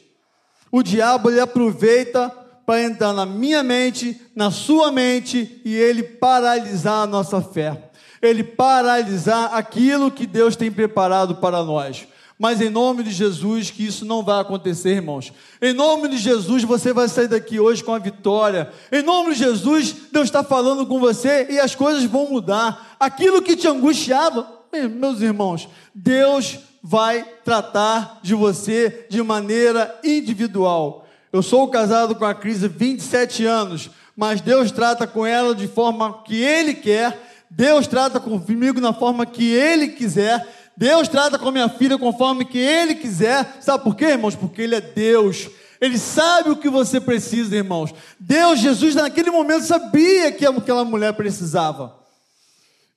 o 0.71 0.83
diabo 0.83 1.31
ele 1.31 1.41
aproveita 1.41 2.33
para 2.67 2.83
entrar 2.83 3.13
na 3.13 3.25
minha 3.25 3.63
mente, 3.63 4.21
na 4.35 4.51
sua 4.51 4.91
mente 4.91 5.61
e 5.65 5.75
ele 5.75 6.03
paralisar 6.03 7.05
a 7.05 7.07
nossa 7.07 7.41
fé. 7.41 7.91
Ele 8.21 8.43
paralisar 8.43 9.55
aquilo 9.55 10.11
que 10.11 10.27
Deus 10.27 10.57
tem 10.57 10.71
preparado 10.71 11.37
para 11.37 11.63
nós. 11.63 12.09
Mas 12.39 12.61
em 12.61 12.69
nome 12.69 13.03
de 13.03 13.13
Jesus, 13.13 13.71
que 13.71 13.87
isso 13.87 14.05
não 14.05 14.23
vai 14.23 14.41
acontecer, 14.41 14.91
irmãos. 14.91 15.33
Em 15.63 15.73
nome 15.73 16.09
de 16.09 16.19
Jesus, 16.19 16.65
você 16.65 16.93
vai 16.93 17.09
sair 17.09 17.29
daqui 17.29 17.59
hoje 17.59 17.83
com 17.83 17.95
a 17.95 17.99
vitória. 17.99 18.71
Em 18.93 19.03
nome 19.03 19.33
de 19.33 19.39
Jesus, 19.39 19.95
Deus 20.13 20.27
está 20.27 20.43
falando 20.43 20.87
com 20.87 21.01
você 21.01 21.47
e 21.51 21.59
as 21.59 21.75
coisas 21.75 22.05
vão 22.05 22.29
mudar. 22.29 22.97
Aquilo 23.01 23.41
que 23.41 23.57
te 23.57 23.67
angustiava, 23.67 24.47
meus 24.91 25.23
irmãos, 25.23 25.69
Deus 25.95 26.59
vai 26.89 27.25
tratar 27.45 28.21
de 28.23 28.33
você 28.33 29.07
de 29.11 29.21
maneira 29.21 29.99
individual. 30.05 31.05
Eu 31.33 31.43
sou 31.43 31.67
casado 31.67 32.15
com 32.15 32.25
a 32.25 32.33
Cris 32.33 32.63
há 32.63 32.69
27 32.69 33.45
anos, 33.45 33.91
mas 34.17 34.41
Deus 34.41 34.71
trata 34.71 35.05
com 35.05 35.27
ela 35.27 35.53
de 35.53 35.67
forma 35.67 36.23
que 36.23 36.41
Ele 36.41 36.75
quer, 36.75 37.45
Deus 37.51 37.89
trata 37.89 38.21
comigo 38.21 38.81
na 38.81 38.93
forma 38.93 39.27
que 39.27 39.53
Ele 39.53 39.89
quiser, 39.89 40.47
Deus 40.77 41.09
trata 41.09 41.41
com 41.41 41.51
minha 41.51 41.69
filha 41.69 41.99
conforme 41.99 42.45
que 42.45 42.59
Ele 42.59 42.95
quiser. 42.95 43.57
Sabe 43.61 43.83
por 43.83 43.97
quê, 43.97 44.05
irmãos? 44.11 44.37
Porque 44.37 44.63
Ele 44.63 44.77
é 44.77 44.81
Deus. 44.81 45.49
Ele 45.81 45.99
sabe 45.99 46.51
o 46.51 46.57
que 46.57 46.69
você 46.69 47.01
precisa, 47.01 47.57
irmãos. 47.57 47.93
Deus, 48.21 48.61
Jesus, 48.61 48.95
naquele 48.95 49.33
momento 49.33 49.65
sabia 49.65 50.31
que 50.31 50.47
aquela 50.47 50.85
mulher 50.85 51.15
precisava. 51.15 51.97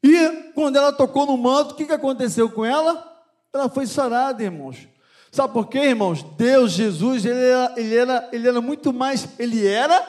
E 0.04 0.52
quando 0.54 0.76
ela 0.76 0.94
tocou 0.94 1.26
no 1.26 1.36
manto, 1.36 1.72
o 1.72 1.76
que 1.76 1.92
aconteceu 1.92 2.50
com 2.50 2.64
ela? 2.64 3.09
Ela 3.54 3.70
foi 3.70 3.88
sarada, 3.88 4.44
irmãos. 4.44 4.88
Sabe 5.32 5.54
por 5.54 5.68
quê, 5.68 5.80
irmãos? 5.80 6.24
Deus, 6.38 6.72
Jesus, 6.72 7.26
ele 7.26 7.40
era, 7.40 7.74
ele 7.78 7.96
era, 7.96 8.30
ele 8.32 8.48
era 8.48 8.62
muito 8.62 8.92
mais, 8.92 9.28
ele 9.38 9.66
era, 9.66 10.02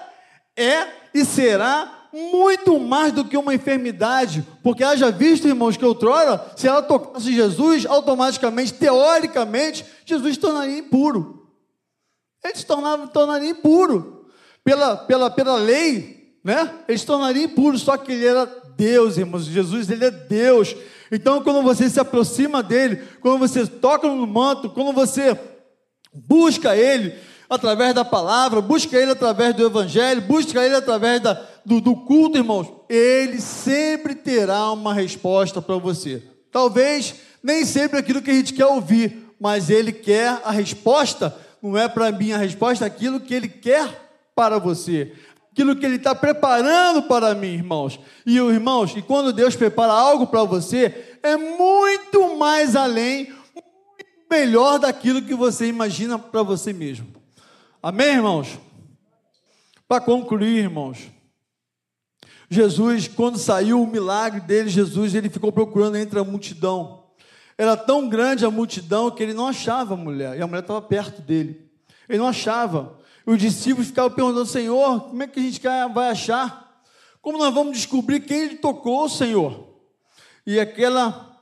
é 0.57 0.87
e 1.14 1.24
será 1.24 2.09
muito 2.12 2.79
mais 2.81 3.12
do 3.12 3.24
que 3.24 3.37
uma 3.37 3.55
enfermidade, 3.55 4.44
porque 4.62 4.83
haja 4.83 5.11
visto, 5.11 5.46
irmãos, 5.46 5.76
que 5.76 5.85
outrora, 5.85 6.44
se 6.57 6.66
ela 6.66 6.83
tocasse 6.83 7.33
Jesus, 7.33 7.87
automaticamente, 7.87 8.74
teoricamente, 8.74 9.85
Jesus 10.05 10.37
tornaria 10.37 10.79
impuro. 10.79 11.48
Ele 12.44 12.57
se 12.57 12.66
tornava, 12.66 13.07
tornaria 13.07 13.50
impuro. 13.50 14.26
Pela, 14.64 14.96
pela, 14.96 15.31
pela 15.31 15.57
lei, 15.57 16.37
né? 16.44 16.70
Ele 16.88 16.98
se 16.98 17.07
tornaria 17.07 17.44
impuro, 17.44 17.79
só 17.79 17.96
que 17.96 18.12
ele 18.12 18.26
era 18.26 18.46
Deus, 18.76 19.16
irmãos. 19.16 19.44
Jesus, 19.44 19.90
ele 19.90 20.05
é 20.05 20.11
Deus. 20.11 20.74
Então, 21.11 21.42
quando 21.42 21.62
você 21.62 21.90
se 21.90 21.99
aproxima 21.99 22.62
dele, 22.62 23.03
quando 23.20 23.38
você 23.38 23.66
toca 23.66 24.07
no 24.07 24.27
manto, 24.27 24.70
quando 24.70 24.92
você 24.92 25.38
busca 26.12 26.77
ele 26.77 27.14
através 27.49 27.92
da 27.94 28.05
palavra, 28.05 28.61
busca 28.61 28.96
ele 28.96 29.11
através 29.11 29.55
do 29.55 29.66
evangelho, 29.66 30.23
busca 30.23 30.64
ele 30.64 30.77
através 30.77 31.20
da, 31.20 31.33
do, 31.66 31.81
do 31.81 31.96
culto, 31.96 32.38
irmãos, 32.38 32.68
ele 32.88 33.40
sempre 33.40 34.14
terá 34.14 34.70
uma 34.70 34.94
resposta 34.94 35.61
para 35.61 35.77
você. 35.77 36.23
Talvez 36.53 37.16
nem 37.42 37.64
sempre 37.64 37.99
aquilo 37.99 38.23
que 38.23 38.31
a 38.31 38.35
gente 38.35 38.55
quer 38.55 38.66
ouvir, 38.66 39.35
mas 39.40 39.68
ele 39.68 39.92
quer 39.92 40.40
a 40.44 40.53
resposta, 40.53 41.35
não 41.61 41.77
é 41.77 41.88
para 41.88 42.12
mim 42.12 42.33
a 42.33 42.38
resposta, 42.38 42.85
é 42.85 42.87
aquilo 42.87 43.18
que 43.18 43.35
ele 43.35 43.49
quer 43.49 44.11
para 44.35 44.59
você 44.59 45.12
aquilo 45.53 45.77
que 45.77 45.85
Ele 45.85 45.97
está 45.97 46.15
preparando 46.15 47.03
para 47.03 47.35
mim, 47.35 47.55
irmãos. 47.55 47.99
E 48.25 48.37
irmãos, 48.37 48.95
e 48.97 49.03
quando 49.03 49.33
Deus 49.33 49.57
prepara 49.57 49.93
algo 49.93 50.27
para 50.27 50.45
você, 50.45 51.19
é 51.23 51.37
muito 51.37 52.37
mais 52.37 52.77
além, 52.77 53.27
muito 53.55 53.69
melhor 54.31 54.79
daquilo 54.79 55.23
que 55.23 55.35
você 55.35 55.67
imagina 55.67 56.19
para 56.19 56.43
você 56.43 56.73
mesmo. 56.73 57.09
Amém, 57.83 58.15
irmãos? 58.15 58.59
Para 59.89 60.01
concluir, 60.01 60.59
irmãos, 60.59 61.11
Jesus, 62.49 63.09
quando 63.09 63.39
saiu 63.39 63.83
o 63.83 63.87
milagre 63.87 64.41
dele, 64.41 64.69
Jesus, 64.69 65.15
ele 65.15 65.29
ficou 65.31 65.51
procurando 65.51 65.97
entre 65.97 66.19
a 66.19 66.25
multidão. 66.25 67.05
Era 67.57 67.77
tão 67.77 68.09
grande 68.09 68.45
a 68.45 68.51
multidão 68.51 69.11
que 69.11 69.23
ele 69.23 69.35
não 69.35 69.47
achava 69.47 69.95
a 69.95 69.97
mulher, 69.97 70.39
e 70.39 70.43
a 70.43 70.47
mulher 70.47 70.61
estava 70.61 70.81
perto 70.81 71.21
dele. 71.21 71.71
Ele 72.09 72.19
não 72.19 72.29
achava. 72.29 72.99
Os 73.31 73.38
discípulos 73.38 73.87
ficavam 73.87 74.11
perguntando, 74.11 74.45
Senhor, 74.45 75.03
como 75.03 75.23
é 75.23 75.27
que 75.29 75.38
a 75.38 75.43
gente 75.45 75.61
vai 75.95 76.11
achar? 76.11 76.83
Como 77.23 77.38
nós 77.38 77.55
vamos 77.55 77.77
descobrir 77.77 78.19
quem 78.19 78.40
ele 78.40 78.57
tocou, 78.57 79.09
Senhor? 79.09 79.69
E 80.45 80.59
aquela 80.59 81.38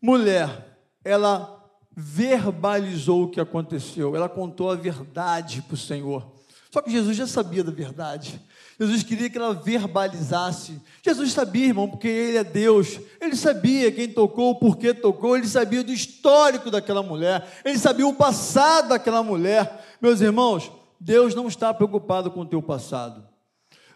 mulher, 0.00 0.78
ela 1.04 1.62
verbalizou 1.94 3.24
o 3.24 3.28
que 3.28 3.38
aconteceu, 3.38 4.16
ela 4.16 4.26
contou 4.26 4.70
a 4.70 4.74
verdade 4.74 5.60
para 5.60 5.74
o 5.74 5.76
Senhor. 5.76 6.32
Só 6.70 6.80
que 6.80 6.90
Jesus 6.90 7.14
já 7.14 7.26
sabia 7.26 7.62
da 7.62 7.72
verdade. 7.72 8.40
Jesus 8.80 9.02
queria 9.02 9.28
que 9.28 9.36
ela 9.36 9.52
verbalizasse. 9.52 10.80
Jesus 11.04 11.32
sabia, 11.32 11.66
irmão, 11.66 11.90
porque 11.90 12.08
Ele 12.08 12.38
é 12.38 12.44
Deus. 12.44 12.98
Ele 13.20 13.36
sabia 13.36 13.92
quem 13.92 14.08
tocou, 14.08 14.54
por 14.54 14.78
que 14.78 14.94
tocou. 14.94 15.36
Ele 15.36 15.46
sabia 15.46 15.84
do 15.84 15.92
histórico 15.92 16.70
daquela 16.70 17.02
mulher. 17.02 17.46
Ele 17.66 17.78
sabia 17.78 18.06
o 18.06 18.14
passado 18.14 18.88
daquela 18.88 19.22
mulher. 19.22 19.84
Meus 20.00 20.22
irmãos, 20.22 20.70
Deus 21.00 21.34
não 21.34 21.48
está 21.48 21.72
preocupado 21.72 22.30
com 22.30 22.40
o 22.40 22.46
teu 22.46 22.62
passado. 22.62 23.26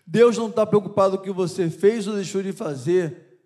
Deus 0.06 0.36
não 0.36 0.48
está 0.48 0.66
preocupado 0.66 1.16
com 1.16 1.22
o 1.22 1.26
que 1.26 1.32
você 1.32 1.70
fez 1.70 2.06
ou 2.06 2.14
deixou 2.14 2.42
de 2.42 2.52
fazer 2.52 3.40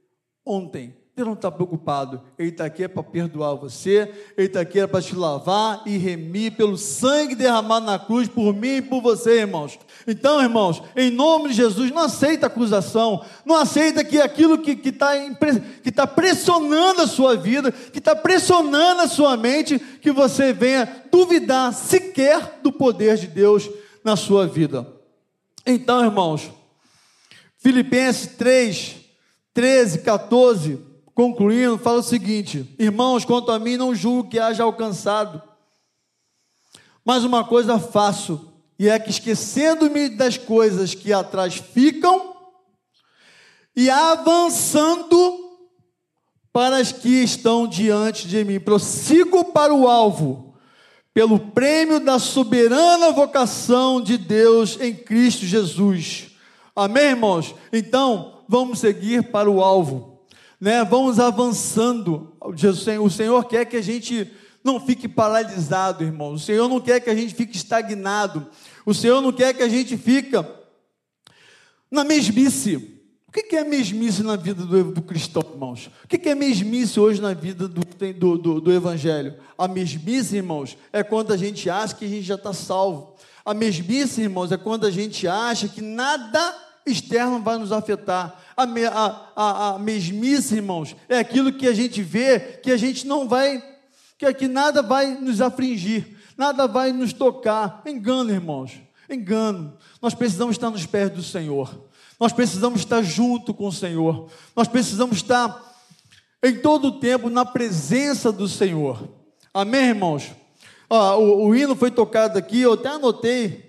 ontem. 0.44 0.96
Deus 1.16 1.28
não 1.28 1.34
está 1.34 1.50
preocupado. 1.50 2.20
Ele 2.38 2.50
está 2.50 2.66
aqui 2.66 2.84
é 2.84 2.88
para 2.88 3.02
perdoar 3.02 3.54
você, 3.54 4.12
Ele 4.36 4.48
está 4.48 4.60
aqui 4.60 4.80
é 4.80 4.86
para 4.86 5.00
te 5.00 5.16
lavar 5.16 5.82
e 5.86 5.96
remir 5.96 6.54
pelo 6.54 6.76
sangue 6.76 7.34
derramado 7.34 7.86
na 7.86 7.98
cruz 7.98 8.28
por 8.28 8.52
mim 8.52 8.76
e 8.76 8.82
por 8.82 9.00
você, 9.00 9.40
irmãos. 9.40 9.78
Então, 10.06 10.42
irmãos, 10.42 10.82
em 10.94 11.10
nome 11.10 11.48
de 11.48 11.54
Jesus, 11.54 11.90
não 11.90 12.02
aceita 12.02 12.48
acusação, 12.48 13.24
não 13.46 13.56
aceita 13.56 14.04
que 14.04 14.20
aquilo 14.20 14.58
que 14.58 14.72
está 14.86 15.12
que 15.82 15.90
tá 15.90 16.06
pressionando 16.06 17.00
a 17.00 17.06
sua 17.06 17.34
vida, 17.34 17.72
que 17.72 17.98
está 17.98 18.14
pressionando 18.14 19.00
a 19.00 19.08
sua 19.08 19.38
mente, 19.38 19.78
que 19.78 20.12
você 20.12 20.52
venha 20.52 21.06
duvidar 21.10 21.72
sequer 21.72 22.60
do 22.62 22.70
poder 22.70 23.16
de 23.16 23.26
Deus 23.26 23.70
na 24.04 24.16
sua 24.16 24.46
vida. 24.46 24.86
Então, 25.64 26.04
irmãos, 26.04 26.50
Filipenses 27.56 28.36
3, 28.36 28.96
13, 29.54 30.00
14 30.00 30.85
concluindo, 31.16 31.78
fala 31.78 32.00
o 32.00 32.02
seguinte: 32.02 32.76
Irmãos, 32.78 33.24
quanto 33.24 33.50
a 33.50 33.58
mim, 33.58 33.78
não 33.78 33.94
julgo 33.94 34.28
que 34.28 34.38
haja 34.38 34.62
alcançado, 34.62 35.42
mas 37.02 37.24
uma 37.24 37.42
coisa 37.42 37.80
faço, 37.80 38.52
e 38.78 38.88
é 38.88 38.98
que 38.98 39.10
esquecendo-me 39.10 40.10
das 40.10 40.36
coisas 40.36 40.94
que 40.94 41.12
atrás 41.12 41.54
ficam, 41.54 42.36
e 43.74 43.88
avançando 43.88 45.44
para 46.52 46.76
as 46.76 46.92
que 46.92 47.22
estão 47.22 47.66
diante 47.66 48.28
de 48.28 48.44
mim, 48.44 48.60
prossigo 48.60 49.44
para 49.52 49.74
o 49.74 49.88
alvo, 49.88 50.54
pelo 51.14 51.38
prêmio 51.38 51.98
da 51.98 52.18
soberana 52.18 53.10
vocação 53.10 54.02
de 54.02 54.18
Deus 54.18 54.78
em 54.80 54.94
Cristo 54.94 55.46
Jesus. 55.46 56.28
Amém, 56.74 57.10
irmãos? 57.10 57.54
Então, 57.72 58.42
vamos 58.46 58.80
seguir 58.80 59.30
para 59.30 59.50
o 59.50 59.62
alvo 59.62 60.15
né? 60.60 60.84
Vamos 60.84 61.18
avançando. 61.18 62.36
O 62.40 63.10
Senhor 63.10 63.44
quer 63.44 63.64
que 63.64 63.76
a 63.76 63.82
gente 63.82 64.30
não 64.64 64.80
fique 64.80 65.06
paralisado, 65.06 66.02
irmão. 66.02 66.32
O 66.32 66.38
Senhor 66.38 66.68
não 66.68 66.80
quer 66.80 67.00
que 67.00 67.10
a 67.10 67.14
gente 67.14 67.34
fique 67.34 67.56
estagnado. 67.56 68.46
O 68.84 68.92
Senhor 68.92 69.20
não 69.20 69.32
quer 69.32 69.54
que 69.54 69.62
a 69.62 69.68
gente 69.68 69.96
fique 69.96 70.32
na 71.90 72.04
mesmice. 72.04 72.92
O 73.28 73.32
que 73.32 73.54
é 73.54 73.62
mesmice 73.62 74.22
na 74.22 74.34
vida 74.34 74.64
do, 74.64 74.92
do 74.92 75.02
cristão, 75.02 75.44
irmãos? 75.52 75.90
O 76.02 76.08
que 76.08 76.28
é 76.28 76.34
mesmice 76.34 76.98
hoje 76.98 77.20
na 77.20 77.34
vida 77.34 77.68
do, 77.68 77.82
do, 77.84 78.38
do, 78.38 78.60
do 78.60 78.72
Evangelho? 78.72 79.34
A 79.58 79.68
mesmice, 79.68 80.36
irmãos, 80.36 80.76
é 80.92 81.02
quando 81.02 81.32
a 81.32 81.36
gente 81.36 81.68
acha 81.68 81.94
que 81.94 82.06
a 82.06 82.08
gente 82.08 82.22
já 82.22 82.36
está 82.36 82.52
salvo. 82.52 83.14
A 83.44 83.52
mesmice, 83.52 84.22
irmãos, 84.22 84.50
é 84.50 84.56
quando 84.56 84.86
a 84.86 84.90
gente 84.90 85.28
acha 85.28 85.68
que 85.68 85.82
nada 85.82 86.56
externo 86.86 87.40
vai 87.40 87.58
nos 87.58 87.72
afetar. 87.72 88.42
A, 88.56 88.62
a, 89.36 89.68
a, 89.74 89.78
mesmice, 89.78 90.56
irmãos, 90.56 90.96
é 91.08 91.18
aquilo 91.18 91.52
que 91.52 91.66
a 91.66 91.74
gente 91.74 92.02
vê 92.02 92.40
que 92.62 92.70
a 92.70 92.76
gente 92.76 93.06
não 93.06 93.28
vai, 93.28 93.62
que 94.16 94.24
aqui 94.24 94.48
nada 94.48 94.82
vai 94.82 95.14
nos 95.14 95.40
afligir, 95.40 96.16
nada 96.38 96.66
vai 96.66 96.92
nos 96.92 97.12
tocar. 97.12 97.82
Engano, 97.86 98.30
irmãos, 98.30 98.72
engano. 99.10 99.76
Nós 100.00 100.14
precisamos 100.14 100.56
estar 100.56 100.70
nos 100.70 100.86
pés 100.86 101.10
do 101.10 101.22
Senhor. 101.22 101.88
Nós 102.18 102.32
precisamos 102.32 102.80
estar 102.80 103.02
junto 103.02 103.52
com 103.52 103.66
o 103.66 103.72
Senhor. 103.72 104.30
Nós 104.54 104.66
precisamos 104.66 105.18
estar 105.18 105.74
em 106.42 106.56
todo 106.58 106.88
o 106.88 106.98
tempo 106.98 107.28
na 107.28 107.44
presença 107.44 108.32
do 108.32 108.48
Senhor. 108.48 109.06
Amém, 109.52 109.88
irmãos? 109.88 110.32
O, 110.88 111.48
o 111.48 111.54
hino 111.54 111.76
foi 111.76 111.90
tocado 111.90 112.38
aqui, 112.38 112.60
eu 112.60 112.72
até 112.72 112.88
anotei 112.88 113.66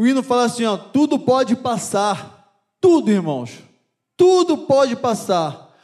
o 0.00 0.06
hino 0.06 0.22
fala 0.22 0.44
assim: 0.44 0.64
ó, 0.64 0.78
tudo 0.78 1.18
pode 1.18 1.54
passar, 1.54 2.50
tudo, 2.80 3.10
irmãos, 3.10 3.50
tudo 4.20 4.58
pode 4.58 4.94
passar. 4.96 5.74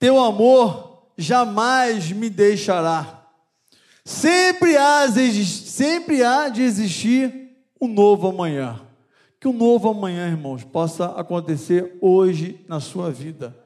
Teu 0.00 0.18
amor 0.18 1.12
jamais 1.16 2.10
me 2.10 2.28
deixará. 2.28 3.22
Sempre 4.04 4.76
há, 4.76 5.06
sempre 5.44 6.24
há 6.24 6.48
de 6.48 6.60
existir 6.60 7.52
um 7.80 7.86
novo 7.86 8.26
amanhã. 8.26 8.80
Que 9.38 9.46
um 9.46 9.52
novo 9.52 9.88
amanhã, 9.88 10.26
irmãos, 10.26 10.64
possa 10.64 11.06
acontecer 11.12 11.96
hoje 12.00 12.64
na 12.66 12.80
sua 12.80 13.12
vida, 13.12 13.56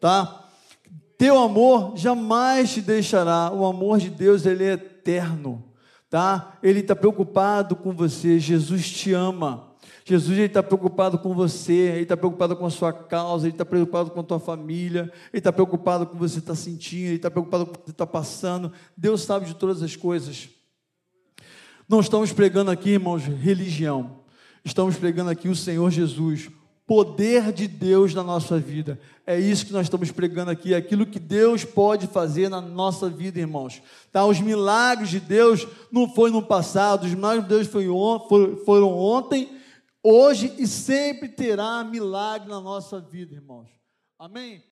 tá? 0.00 0.46
Teu 1.18 1.38
amor 1.38 1.92
jamais 1.94 2.72
te 2.72 2.80
deixará. 2.80 3.52
O 3.52 3.66
amor 3.66 3.98
de 3.98 4.08
Deus, 4.08 4.46
ele 4.46 4.64
é 4.64 4.72
eterno 4.72 5.68
tá? 6.08 6.56
Ele 6.62 6.80
está 6.80 6.96
preocupado 6.96 7.76
com 7.76 7.92
você. 7.92 8.38
Jesus 8.38 8.90
te 8.90 9.12
ama. 9.12 9.67
Jesus 10.08 10.38
está 10.38 10.62
preocupado 10.62 11.18
com 11.18 11.34
você, 11.34 11.72
Ele 11.72 12.02
está 12.02 12.16
preocupado 12.16 12.56
com 12.56 12.64
a 12.64 12.70
sua 12.70 12.92
causa, 12.92 13.46
Ele 13.46 13.54
está 13.54 13.64
preocupado 13.64 14.10
com 14.10 14.20
a 14.20 14.22
tua 14.22 14.40
família, 14.40 15.12
Ele 15.32 15.38
está 15.40 15.52
preocupado 15.52 16.06
com 16.06 16.12
o 16.12 16.14
que 16.16 16.20
você 16.20 16.38
está 16.38 16.54
sentindo, 16.54 17.08
Ele 17.08 17.16
está 17.16 17.30
preocupado 17.30 17.66
com 17.66 17.72
o 17.72 17.74
que 17.78 17.84
você 17.86 17.90
está 17.90 18.06
passando. 18.06 18.72
Deus 18.96 19.22
sabe 19.22 19.46
de 19.46 19.54
todas 19.54 19.82
as 19.82 19.94
coisas. 19.96 20.48
Não 21.88 22.00
estamos 22.00 22.32
pregando 22.32 22.70
aqui, 22.70 22.90
irmãos, 22.90 23.24
religião. 23.24 24.18
Estamos 24.64 24.96
pregando 24.96 25.30
aqui 25.30 25.48
o 25.48 25.56
Senhor 25.56 25.90
Jesus, 25.90 26.50
poder 26.86 27.52
de 27.52 27.68
Deus 27.68 28.14
na 28.14 28.22
nossa 28.22 28.58
vida. 28.58 28.98
É 29.26 29.38
isso 29.38 29.66
que 29.66 29.72
nós 29.74 29.86
estamos 29.86 30.10
pregando 30.10 30.50
aqui, 30.50 30.74
aquilo 30.74 31.04
que 31.04 31.18
Deus 31.18 31.64
pode 31.64 32.06
fazer 32.06 32.48
na 32.48 32.62
nossa 32.62 33.10
vida, 33.10 33.38
irmãos. 33.38 33.82
Tá? 34.10 34.24
Os 34.24 34.40
milagres 34.40 35.10
de 35.10 35.20
Deus 35.20 35.66
não 35.92 36.08
foi 36.08 36.30
no 36.30 36.42
passado, 36.42 37.04
os 37.04 37.12
milagres 37.12 37.42
de 37.44 37.48
Deus 37.50 37.66
foram 38.64 38.98
ontem, 38.98 39.57
hoje 40.10 40.54
e 40.58 40.66
sempre 40.66 41.28
terá 41.28 41.84
milagre 41.84 42.48
na 42.48 42.60
nossa 42.60 43.00
vida, 43.00 43.34
irmãos. 43.34 43.68
Amém? 44.18 44.64